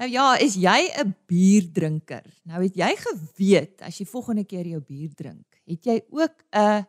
Nou 0.00 0.08
ja, 0.08 0.38
is 0.40 0.54
jy 0.56 0.88
'n 0.96 1.12
bierdrinker? 1.28 2.24
Nou 2.48 2.62
het 2.62 2.72
jy 2.74 2.88
geweet 2.96 3.82
as 3.84 3.98
jy 4.00 4.06
volgende 4.08 4.44
keer 4.48 4.66
jou 4.66 4.80
bier 4.80 5.10
drink, 5.14 5.60
het 5.68 5.84
jy 5.84 6.00
ook 6.08 6.40
'n 6.56 6.86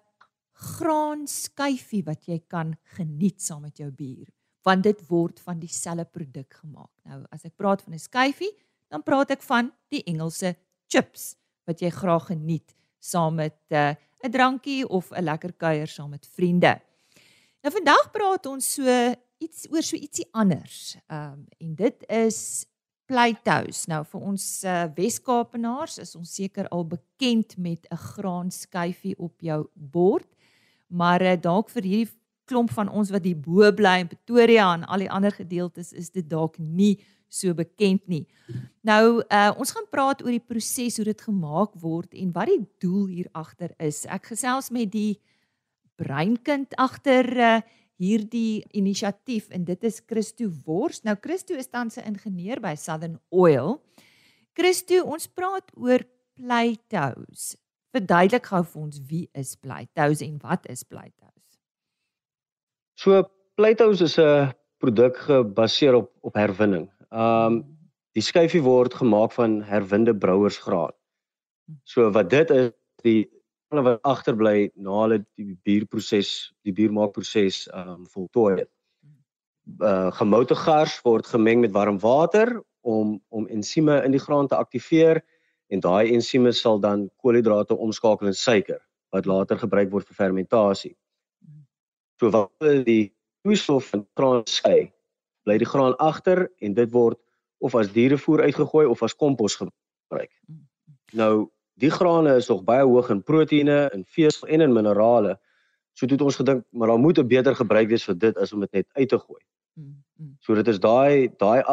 graanskyfie 0.54 2.04
wat 2.06 2.26
jy 2.26 2.40
kan 2.48 2.78
geniet 2.96 3.42
saam 3.42 3.62
met 3.62 3.78
jou 3.78 3.92
bier, 3.92 4.28
want 4.64 4.84
dit 4.84 5.08
word 5.10 5.40
van 5.40 5.60
dieselfde 5.60 6.06
produk 6.06 6.54
gemaak. 6.54 6.92
Nou, 7.04 7.26
as 7.32 7.44
ek 7.46 7.58
praat 7.58 7.82
van 7.82 7.94
'n 7.94 8.00
skyfie, 8.00 8.52
dan 8.92 9.04
praat 9.04 9.32
ek 9.32 9.44
van 9.48 9.72
die 9.92 10.04
Engelse 10.12 10.56
chips 10.92 11.36
wat 11.70 11.82
jy 11.82 11.92
graag 11.96 12.28
geniet 12.34 12.76
saam 13.02 13.40
met 13.40 13.58
eh, 13.70 13.96
'n 14.22 14.28
uh, 14.28 14.32
drankie 14.32 14.88
of 14.88 15.12
'n 15.12 15.24
lekker 15.24 15.54
kuier 15.54 15.88
saam 15.88 16.10
met 16.10 16.28
vriende. 16.28 16.80
Nou 17.64 17.74
vandag 17.74 18.12
praat 18.12 18.46
ons 18.46 18.74
so 18.74 18.84
iets 19.38 19.68
oor 19.72 19.82
so 19.82 19.96
ietsie 19.96 20.28
anders. 20.32 20.98
Ehm 21.08 21.34
um, 21.34 21.46
en 21.58 21.76
dit 21.76 22.04
is 22.10 22.66
pleitous. 23.06 23.86
Nou 23.88 24.04
vir 24.06 24.22
ons 24.22 24.64
uh, 24.64 24.86
Wes-Kaapenaars 24.96 25.98
is 25.98 26.16
ons 26.16 26.36
seker 26.36 26.68
al 26.72 26.86
bekend 26.86 27.58
met 27.58 27.88
'n 27.90 27.98
graanskyfie 27.98 29.18
op 29.18 29.42
jou 29.42 29.68
bord. 29.74 30.28
Maar 30.88 31.22
uh, 31.22 31.36
dalk 31.42 31.70
vir 31.70 31.84
hierdie 31.84 32.21
klomp 32.52 32.74
van 32.76 32.92
ons 32.92 33.12
wat 33.14 33.26
hier 33.28 33.40
bo 33.40 33.72
bly 33.76 34.02
in 34.04 34.12
Pretoria 34.12 34.68
en 34.76 34.86
al 34.92 35.06
die 35.06 35.12
ander 35.12 35.34
gedeeltes 35.36 35.94
is 35.96 36.12
dit 36.12 36.28
dalk 36.28 36.60
nie 36.60 36.98
so 37.32 37.56
bekend 37.56 38.04
nie. 38.12 38.26
Nou 38.84 39.22
uh, 39.24 39.52
ons 39.56 39.72
gaan 39.72 39.88
praat 39.92 40.24
oor 40.24 40.34
die 40.34 40.44
proses 40.44 41.00
hoe 41.00 41.08
dit 41.08 41.28
gemaak 41.28 41.78
word 41.80 42.16
en 42.20 42.34
wat 42.36 42.52
die 42.52 42.64
doel 42.84 43.06
hier 43.08 43.30
agter 43.38 43.72
is. 43.80 44.04
Ek 44.12 44.34
gesels 44.34 44.72
met 44.76 44.92
die 44.92 45.22
breinkind 46.02 46.76
agter 46.82 47.30
uh, 47.38 47.54
hierdie 48.02 48.66
inisiatief 48.76 49.52
en 49.54 49.64
dit 49.68 49.88
is 49.88 50.02
Christo 50.10 50.50
Wors. 50.66 51.04
Nou 51.06 51.16
Christo 51.22 51.56
is 51.56 51.70
tans 51.70 51.98
'n 51.98 52.16
ingenieur 52.16 52.60
by 52.60 52.76
Southern 52.76 53.20
Oil. 53.30 53.80
Christo, 54.58 55.06
ons 55.06 55.28
praat 55.28 55.72
oor 55.78 56.04
pleitous. 56.36 57.56
Verduidelik 57.94 58.46
gou 58.46 58.64
vir 58.64 58.82
ons 58.82 59.02
wie 59.08 59.30
is 59.36 59.56
pleitous 59.56 60.22
en 60.22 60.38
wat 60.42 60.66
is 60.70 60.84
pleitous? 60.84 61.51
So 63.02 63.24
pleitous 63.58 64.02
is 64.06 64.18
'n 64.20 64.54
produk 64.78 65.16
gebaseer 65.18 65.96
op 65.96 66.12
op 66.22 66.36
herwinning. 66.36 66.90
Um 67.10 67.64
die 68.14 68.22
skyfie 68.22 68.62
word 68.62 68.94
gemaak 68.94 69.32
van 69.34 69.62
herwinde 69.64 70.14
brouersgraan. 70.14 70.94
So 71.84 72.12
wat 72.12 72.30
dit 72.30 72.50
is, 72.52 72.70
die 73.02 73.26
hulle 73.72 73.84
wat 73.88 74.04
agterbly 74.04 74.70
na 74.76 75.02
hulle 75.02 75.20
die 75.40 75.58
bierproses, 75.64 76.54
die 76.62 76.76
biermaakproses 76.78 77.64
um, 77.74 78.06
voltooi 78.06 78.60
het. 78.60 78.72
Uh 79.80 80.12
gemoute 80.22 80.56
gars 80.56 81.02
word 81.02 81.26
gemeng 81.26 81.66
met 81.66 81.74
warm 81.74 81.98
water 82.00 82.62
om 82.82 83.18
om 83.30 83.48
ensieme 83.48 84.04
in 84.06 84.12
die 84.12 84.26
graan 84.28 84.48
te 84.48 84.56
aktiveer 84.56 85.24
en 85.74 85.80
daai 85.80 86.14
ensieme 86.14 86.52
sal 86.52 86.80
dan 86.80 87.10
koolhidrate 87.18 87.74
omskakel 87.74 88.28
in 88.28 88.38
suiker 88.46 88.82
wat 89.10 89.26
later 89.26 89.58
gebruik 89.58 89.90
word 89.90 90.06
vir 90.06 90.26
fermentasie. 90.26 90.96
So 92.22 92.30
wat 92.30 92.86
die 92.86 93.10
vloeistof 93.42 93.94
in 93.98 94.06
graan 94.14 94.46
skei, 94.46 94.92
bly 95.44 95.58
die 95.58 95.70
graan 95.70 95.98
agter 95.98 96.46
en 96.62 96.78
dit 96.78 96.92
word 96.94 97.18
of 97.66 97.74
as 97.76 97.90
dierevoer 97.94 98.46
uitgegooi 98.46 98.86
of 98.86 99.02
as 99.02 99.18
kompos 99.18 99.58
gebruik. 99.58 100.30
Nou 101.18 101.50
Die 101.82 101.90
grane 101.90 102.36
is 102.38 102.50
nog 102.52 102.66
baie 102.68 102.84
hoog 102.86 103.10
in 103.10 103.24
proteïene, 103.26 103.88
in 103.96 104.04
vesel 104.06 104.50
en 104.54 104.62
in 104.62 104.74
minerale. 104.74 105.38
So 105.98 106.06
het 106.06 106.22
ons 106.22 106.38
gedink, 106.40 106.66
maar 106.70 106.92
daar 106.92 107.00
moet 107.00 107.20
'n 107.20 107.28
beter 107.28 107.56
gebruik 107.56 107.88
wees 107.90 108.04
vir 108.04 108.18
dit 108.18 108.38
as 108.38 108.54
om 108.54 108.60
dit 108.60 108.72
net 108.72 108.88
uit 108.94 109.10
te 109.10 109.18
gooi. 109.18 109.42
So 110.40 110.54
dit 110.54 110.68
is 110.68 110.80
daai 110.80 111.30
daai 111.38 111.64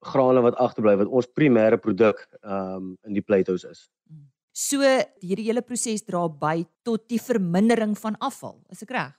grane 0.00 0.40
wat 0.40 0.54
agterbly 0.56 0.96
wat 0.96 1.06
ons 1.06 1.26
primêre 1.26 1.76
produk 1.76 2.28
ehm 2.42 2.76
um, 2.76 2.98
in 3.04 3.12
die 3.12 3.22
pleitous 3.22 3.64
is. 3.64 3.90
So 4.52 4.78
hierdie 5.20 5.46
hele 5.46 5.62
proses 5.62 6.02
dra 6.02 6.28
by 6.28 6.64
tot 6.82 7.08
die 7.08 7.20
vermindering 7.20 7.98
van 7.98 8.16
afval, 8.18 8.62
is 8.70 8.82
ek 8.82 8.90
reg? 8.90 9.12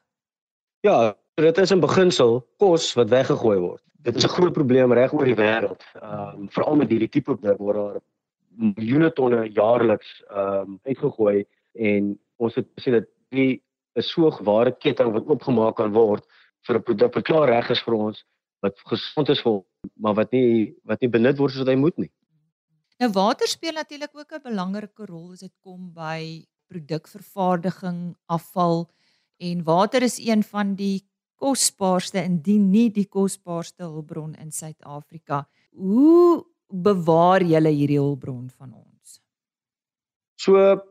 Ja, 0.86 1.16
dit 1.34 1.58
is 1.58 1.72
in 1.72 1.82
beginsel 1.82 2.42
kos 2.62 2.94
wat 2.98 3.10
weggegooi 3.10 3.58
word. 3.58 3.84
Dit 4.06 4.16
is 4.16 4.24
'n 4.24 4.36
groot 4.36 4.54
probleem 4.54 4.94
reg 4.94 5.14
oor 5.14 5.26
die 5.26 5.36
wêreld. 5.36 5.82
Ehm 6.02 6.42
um, 6.42 6.50
veral 6.50 6.76
met 6.76 6.90
hierdie 6.90 7.10
tipe 7.10 7.36
produk 7.36 7.58
waar 7.60 7.74
daar 7.74 8.00
miljoene 8.58 9.12
tonne 9.14 9.50
jaarliks 9.52 10.24
ehm 10.30 10.60
um, 10.60 10.80
uitgegooi 10.84 11.46
en 11.74 12.20
ons 12.38 12.56
het 12.56 12.68
gesê 12.78 12.92
dat 12.92 13.08
die 13.30 13.62
'n 13.96 14.02
so 14.02 14.30
ware 14.44 14.72
ketting 14.72 15.14
wat 15.14 15.28
oopgemaak 15.28 15.76
kan 15.76 15.92
word 15.94 16.24
vir 16.68 16.76
'n 16.78 16.84
produk 16.84 17.16
wat 17.16 17.24
klaar 17.24 17.50
reg 17.50 17.70
is 17.70 17.82
vir 17.82 17.94
ons 17.94 18.24
wat 18.62 18.80
gesond 18.92 19.30
is 19.30 19.42
vir 19.42 19.62
maar 19.96 20.14
wat 20.14 20.32
nie 20.32 20.76
wat 20.84 21.02
nie 21.02 21.10
benut 21.10 21.38
word 21.38 21.52
soos 21.52 21.66
wat 21.66 21.74
hy 21.74 21.76
moet 21.76 21.98
nie. 21.98 22.12
Nou 23.00 23.12
water 23.14 23.48
speel 23.48 23.74
natuurlik 23.74 24.14
ook 24.14 24.32
'n 24.32 24.50
belangrike 24.50 25.06
rol 25.06 25.32
as 25.32 25.40
dit 25.40 25.54
kom 25.62 25.94
by 25.94 26.46
produkvervaardiging, 26.68 28.16
afval 28.28 28.90
en 29.38 29.64
water 29.64 30.02
is 30.02 30.18
een 30.20 30.44
van 30.44 30.76
die 30.76 31.06
kosbaarste 31.38 32.22
indien 32.24 32.70
nie 32.70 32.90
die 32.94 33.06
kosbaarste 33.06 33.86
hulpbron 33.86 34.34
in 34.42 34.52
Suid-Afrika. 34.52 35.46
Hoe 35.72 36.46
bewaar 36.68 37.44
julle 37.46 37.70
hierdie 37.70 38.00
hulpbron 38.00 38.50
van 38.50 38.74
ons? 38.74 39.20
So 40.42 40.82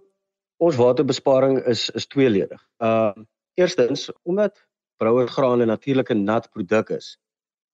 ons 0.63 0.79
waterbesparing 0.79 1.59
is 1.67 1.91
is 1.91 2.07
tweeledig. 2.07 2.63
Uh 2.79 3.13
eerstens 3.57 4.11
omdat 4.23 4.61
brouergraan 4.97 5.63
'n 5.63 5.67
natuurlike 5.67 6.15
nat 6.15 6.51
produk 6.51 6.91
is. 6.91 7.19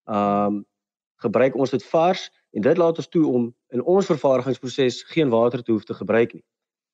Um 0.05 0.65
gebruik 1.17 1.55
ons 1.55 1.71
dit 1.71 1.85
vars 1.85 2.31
en 2.51 2.63
dit 2.63 2.77
laat 2.77 2.97
ons 2.97 3.09
toe 3.09 3.27
om 3.27 3.55
in 3.69 3.83
ons 3.83 4.07
vervaardigingsproses 4.07 5.03
geen 5.03 5.29
water 5.29 5.63
te 5.63 5.73
hoef 5.73 5.85
te 5.85 5.95
gebruik 5.95 6.33
nie. 6.33 6.45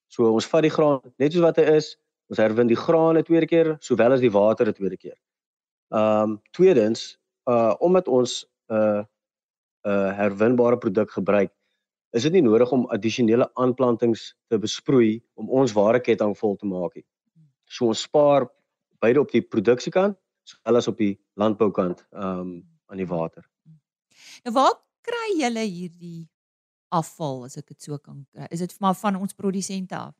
So 0.06 0.32
ons 0.32 0.46
vat 0.46 0.62
die 0.62 0.72
graan 0.72 1.00
net 1.16 1.32
soos 1.32 1.42
wat 1.42 1.56
hy 1.56 1.62
is, 1.62 1.96
ons 2.28 2.40
herwin 2.40 2.68
die 2.68 2.76
graan 2.76 3.16
'n 3.16 3.24
tweede 3.24 3.46
keer 3.46 3.76
sowel 3.80 4.12
as 4.12 4.20
die 4.20 4.32
water 4.32 4.68
'n 4.68 4.74
tweede 4.74 4.96
keer. 4.96 5.18
Um 5.90 6.40
tweedens 6.52 7.18
uh 7.46 7.74
omdat 7.80 8.08
ons 8.08 8.44
uh 8.68 9.04
'n 9.84 9.90
uh, 9.90 10.12
herwinbare 10.16 10.78
produk 10.78 11.10
gebruik, 11.10 11.52
is 12.12 12.22
dit 12.22 12.32
nie 12.32 12.42
nodig 12.42 12.70
om 12.72 12.86
addisionele 12.86 13.50
aanplantings 13.54 14.34
te 14.48 14.58
besproei 14.58 15.22
om 15.34 15.50
ons 15.50 15.72
ware 15.72 16.00
ketting 16.00 16.34
vol 16.36 16.56
te 16.56 16.66
maak 16.66 16.94
nie. 16.94 17.06
So 17.64 17.86
ons 17.86 18.02
spaar 18.02 18.48
beide 19.00 19.20
op 19.20 19.30
die 19.30 19.42
produksiekant 19.42 20.16
sowel 20.48 20.76
as 20.76 20.88
op 20.88 20.96
die 20.96 21.14
landboukant 21.36 22.04
um 22.12 22.64
aan 22.88 22.96
die 22.96 23.06
water. 23.08 23.44
Nou 24.44 24.54
waar 24.54 24.74
kry 25.04 25.36
julle 25.40 25.64
hierdie 25.64 26.28
afval 26.88 27.44
as 27.44 27.58
ek 27.60 27.68
dit 27.74 27.82
so 27.82 27.98
kan 27.98 28.24
kry? 28.32 28.48
Is 28.50 28.64
dit 28.64 28.80
maar 28.80 28.96
van 28.96 29.16
ons 29.16 29.36
produsente 29.36 29.96
af? 29.96 30.14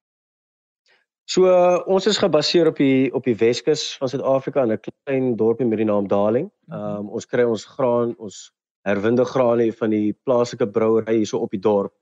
So 1.29 1.45
uh, 1.45 1.81
ons 1.85 2.07
is 2.09 2.17
gebaseer 2.17 2.71
op 2.71 2.79
die 2.81 3.13
op 3.13 3.27
die 3.29 3.37
Weskus 3.37 3.83
van 4.01 4.09
Suid-Afrika 4.09 4.63
in 4.65 4.73
'n 4.73 4.81
klein 5.05 5.37
dorpie 5.37 5.67
met 5.67 5.79
die 5.79 5.85
naam 5.85 6.09
Darling. 6.09 6.51
Um 6.73 7.11
ons 7.11 7.27
kry 7.27 7.45
ons 7.45 7.65
graan, 7.65 8.15
ons 8.17 8.53
herwinde 8.89 9.25
graan 9.25 9.59
nie 9.59 9.73
van 9.73 9.91
die 9.91 10.13
plaaslike 10.25 10.67
brouery 10.73 11.17
hierso 11.19 11.39
op 11.39 11.51
die 11.51 11.61
dorp. 11.61 11.93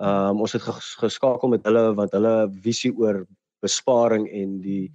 Ehm 0.00 0.36
um, 0.36 0.40
ons 0.40 0.52
het 0.52 0.62
geskakel 1.02 1.48
met 1.48 1.64
hulle 1.64 1.94
wat 1.94 2.12
hulle 2.12 2.48
visie 2.64 2.92
oor 2.96 3.26
besparing 3.60 4.24
en 4.28 4.60
die 4.60 4.92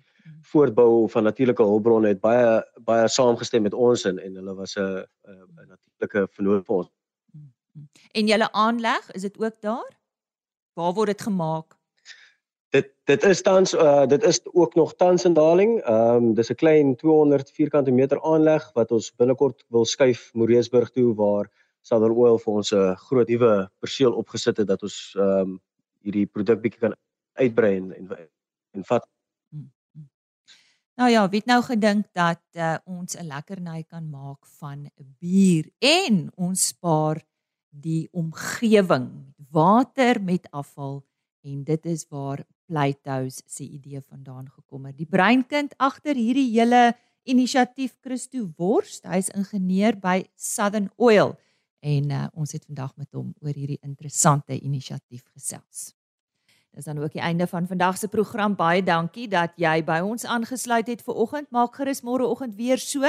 voortbou 0.52 1.10
van 1.10 1.24
natuurlike 1.24 1.64
hulpbronne 1.64 2.08
het 2.08 2.22
baie 2.22 2.64
baie 2.86 3.08
saamgestem 3.08 3.62
met 3.64 3.74
ons 3.74 4.06
en 4.06 4.20
en 4.20 4.36
hulle 4.42 4.56
was 4.56 4.76
'n 4.78 5.06
'n 5.28 5.68
natuurlike 5.68 6.28
vernoot 6.34 6.66
vir 6.66 6.76
ons. 6.76 6.90
En 8.14 8.28
julle 8.28 8.52
aanleg, 8.52 9.12
is 9.14 9.22
dit 9.22 9.38
ook 9.40 9.62
daar? 9.62 9.92
Waar 10.74 10.94
word 10.94 11.08
dit 11.08 11.22
gemaak? 11.22 11.81
Dit 12.72 12.88
dit 13.10 13.24
is 13.28 13.42
tans 13.44 13.74
uh 13.76 14.06
dit 14.08 14.24
is 14.24 14.40
ook 14.54 14.76
nog 14.80 14.94
tans 14.96 15.26
in 15.28 15.34
daling. 15.36 15.82
Ehm 15.84 16.16
um, 16.16 16.34
dis 16.34 16.52
'n 16.52 16.56
klein 16.56 16.96
200 16.96 17.52
vierkante 17.52 17.92
meter 17.92 18.22
aanleg 18.24 18.72
wat 18.74 18.92
ons 18.92 19.12
binnekort 19.16 19.66
wil 19.68 19.86
skuif 19.86 20.30
Moreesburg 20.34 20.90
toe 20.90 21.16
waar 21.16 21.52
Southern 21.82 22.16
Oil 22.16 22.38
vir 22.38 22.54
ons 22.54 22.72
'n 22.72 22.96
groot 22.96 23.28
nuwe 23.28 23.70
perseel 23.80 24.14
opgesit 24.14 24.58
het 24.58 24.68
dat 24.68 24.84
ons 24.84 25.16
ehm 25.18 25.40
um, 25.40 25.60
hierdie 26.02 26.26
produk 26.26 26.62
bietjie 26.62 26.80
kan 26.80 26.96
uitbrei 27.34 27.76
en 27.78 27.92
en, 27.96 28.30
en 28.72 28.84
vat. 28.84 29.08
Hmm, 29.50 29.72
hmm. 29.94 30.10
Nou 30.96 31.10
ja, 31.10 31.30
wie 31.30 31.40
het 31.40 31.52
nou 31.52 31.62
gedink 31.64 32.06
dat 32.14 32.42
uh, 32.56 32.78
ons 32.86 33.18
'n 33.18 33.28
lekkerny 33.28 33.84
kan 33.84 34.10
maak 34.10 34.46
van 34.60 34.90
bier 35.20 35.70
en 35.80 36.32
ons 36.36 36.68
spaar 36.68 37.22
die 37.70 38.08
omgewing, 38.12 39.34
water 39.52 40.22
met 40.22 40.48
afval 40.52 41.04
en 41.42 41.64
dit 41.64 41.86
is 41.86 42.06
waar 42.10 42.46
Playtoes 42.72 43.42
se 43.46 43.68
idee 43.68 44.00
vandaan 44.00 44.48
gekom 44.48 44.86
het. 44.88 44.96
Die 44.96 45.10
breinkind 45.10 45.76
agter 45.78 46.16
hierdie 46.16 46.48
hele 46.54 46.94
inisiatief 47.28 47.98
Christo 48.02 48.48
Worst, 48.58 49.06
hy's 49.06 49.30
ingenieur 49.36 50.00
by 50.00 50.24
Southern 50.40 50.90
Oil 50.96 51.36
en 51.82 52.12
uh, 52.14 52.28
ons 52.38 52.52
het 52.54 52.62
vandag 52.70 52.94
met 52.96 53.10
hom 53.18 53.34
oor 53.42 53.56
hierdie 53.58 53.80
interessante 53.82 54.54
inisiatief 54.62 55.26
gesels. 55.34 55.98
Dis 56.72 56.88
dan 56.88 56.98
ook 57.02 57.12
die 57.12 57.22
einde 57.22 57.48
van 57.50 57.68
vandag 57.68 57.98
se 57.98 58.08
program. 58.08 58.56
Baie 58.56 58.84
dankie 58.86 59.28
dat 59.28 59.52
jy 59.60 59.84
by 59.84 60.00
ons 60.06 60.24
aangesluit 60.24 60.88
het 60.88 61.02
vir 61.04 61.16
oggend. 61.20 61.52
Maak 61.52 61.76
gerus 61.76 62.00
môre 62.06 62.24
oggend 62.24 62.56
weer 62.56 62.80
so. 62.80 63.04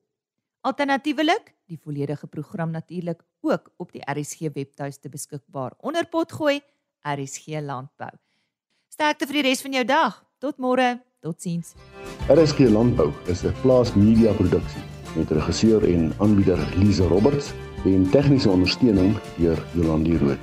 Alternatiefelik, 0.63 1.53
die 1.67 1.79
volledige 1.79 2.27
program 2.27 2.71
natuurlik 2.71 3.23
ook 3.41 3.71
op 3.77 3.91
die 3.91 4.01
RSG 4.03 4.39
webtuiste 4.53 5.09
beskikbaar 5.09 5.73
onder 5.79 6.07
potgooi 6.07 6.61
RSG 7.03 7.47
landbou. 7.63 8.11
Sterkte 8.91 9.25
vir 9.27 9.33
die 9.39 9.47
res 9.49 9.61
van 9.63 9.73
jou 9.79 9.85
dag. 9.87 10.25
Tot 10.39 10.57
môre. 10.59 10.99
Totsiens. 11.23 11.71
RSG 12.27 12.67
landbou 12.67 13.13
is 13.31 13.43
'n 13.43 13.53
plaas 13.61 13.95
media 13.95 14.33
produksie 14.33 14.83
met 15.15 15.31
regisseur 15.31 15.83
en 15.93 16.11
aanbieder 16.19 16.59
Lize 16.77 17.07
Roberts 17.07 17.53
en 17.85 18.09
tegniese 18.09 18.49
ondersteuning 18.49 19.17
deur 19.37 19.65
Jolande 19.73 20.17
Rooi. 20.17 20.37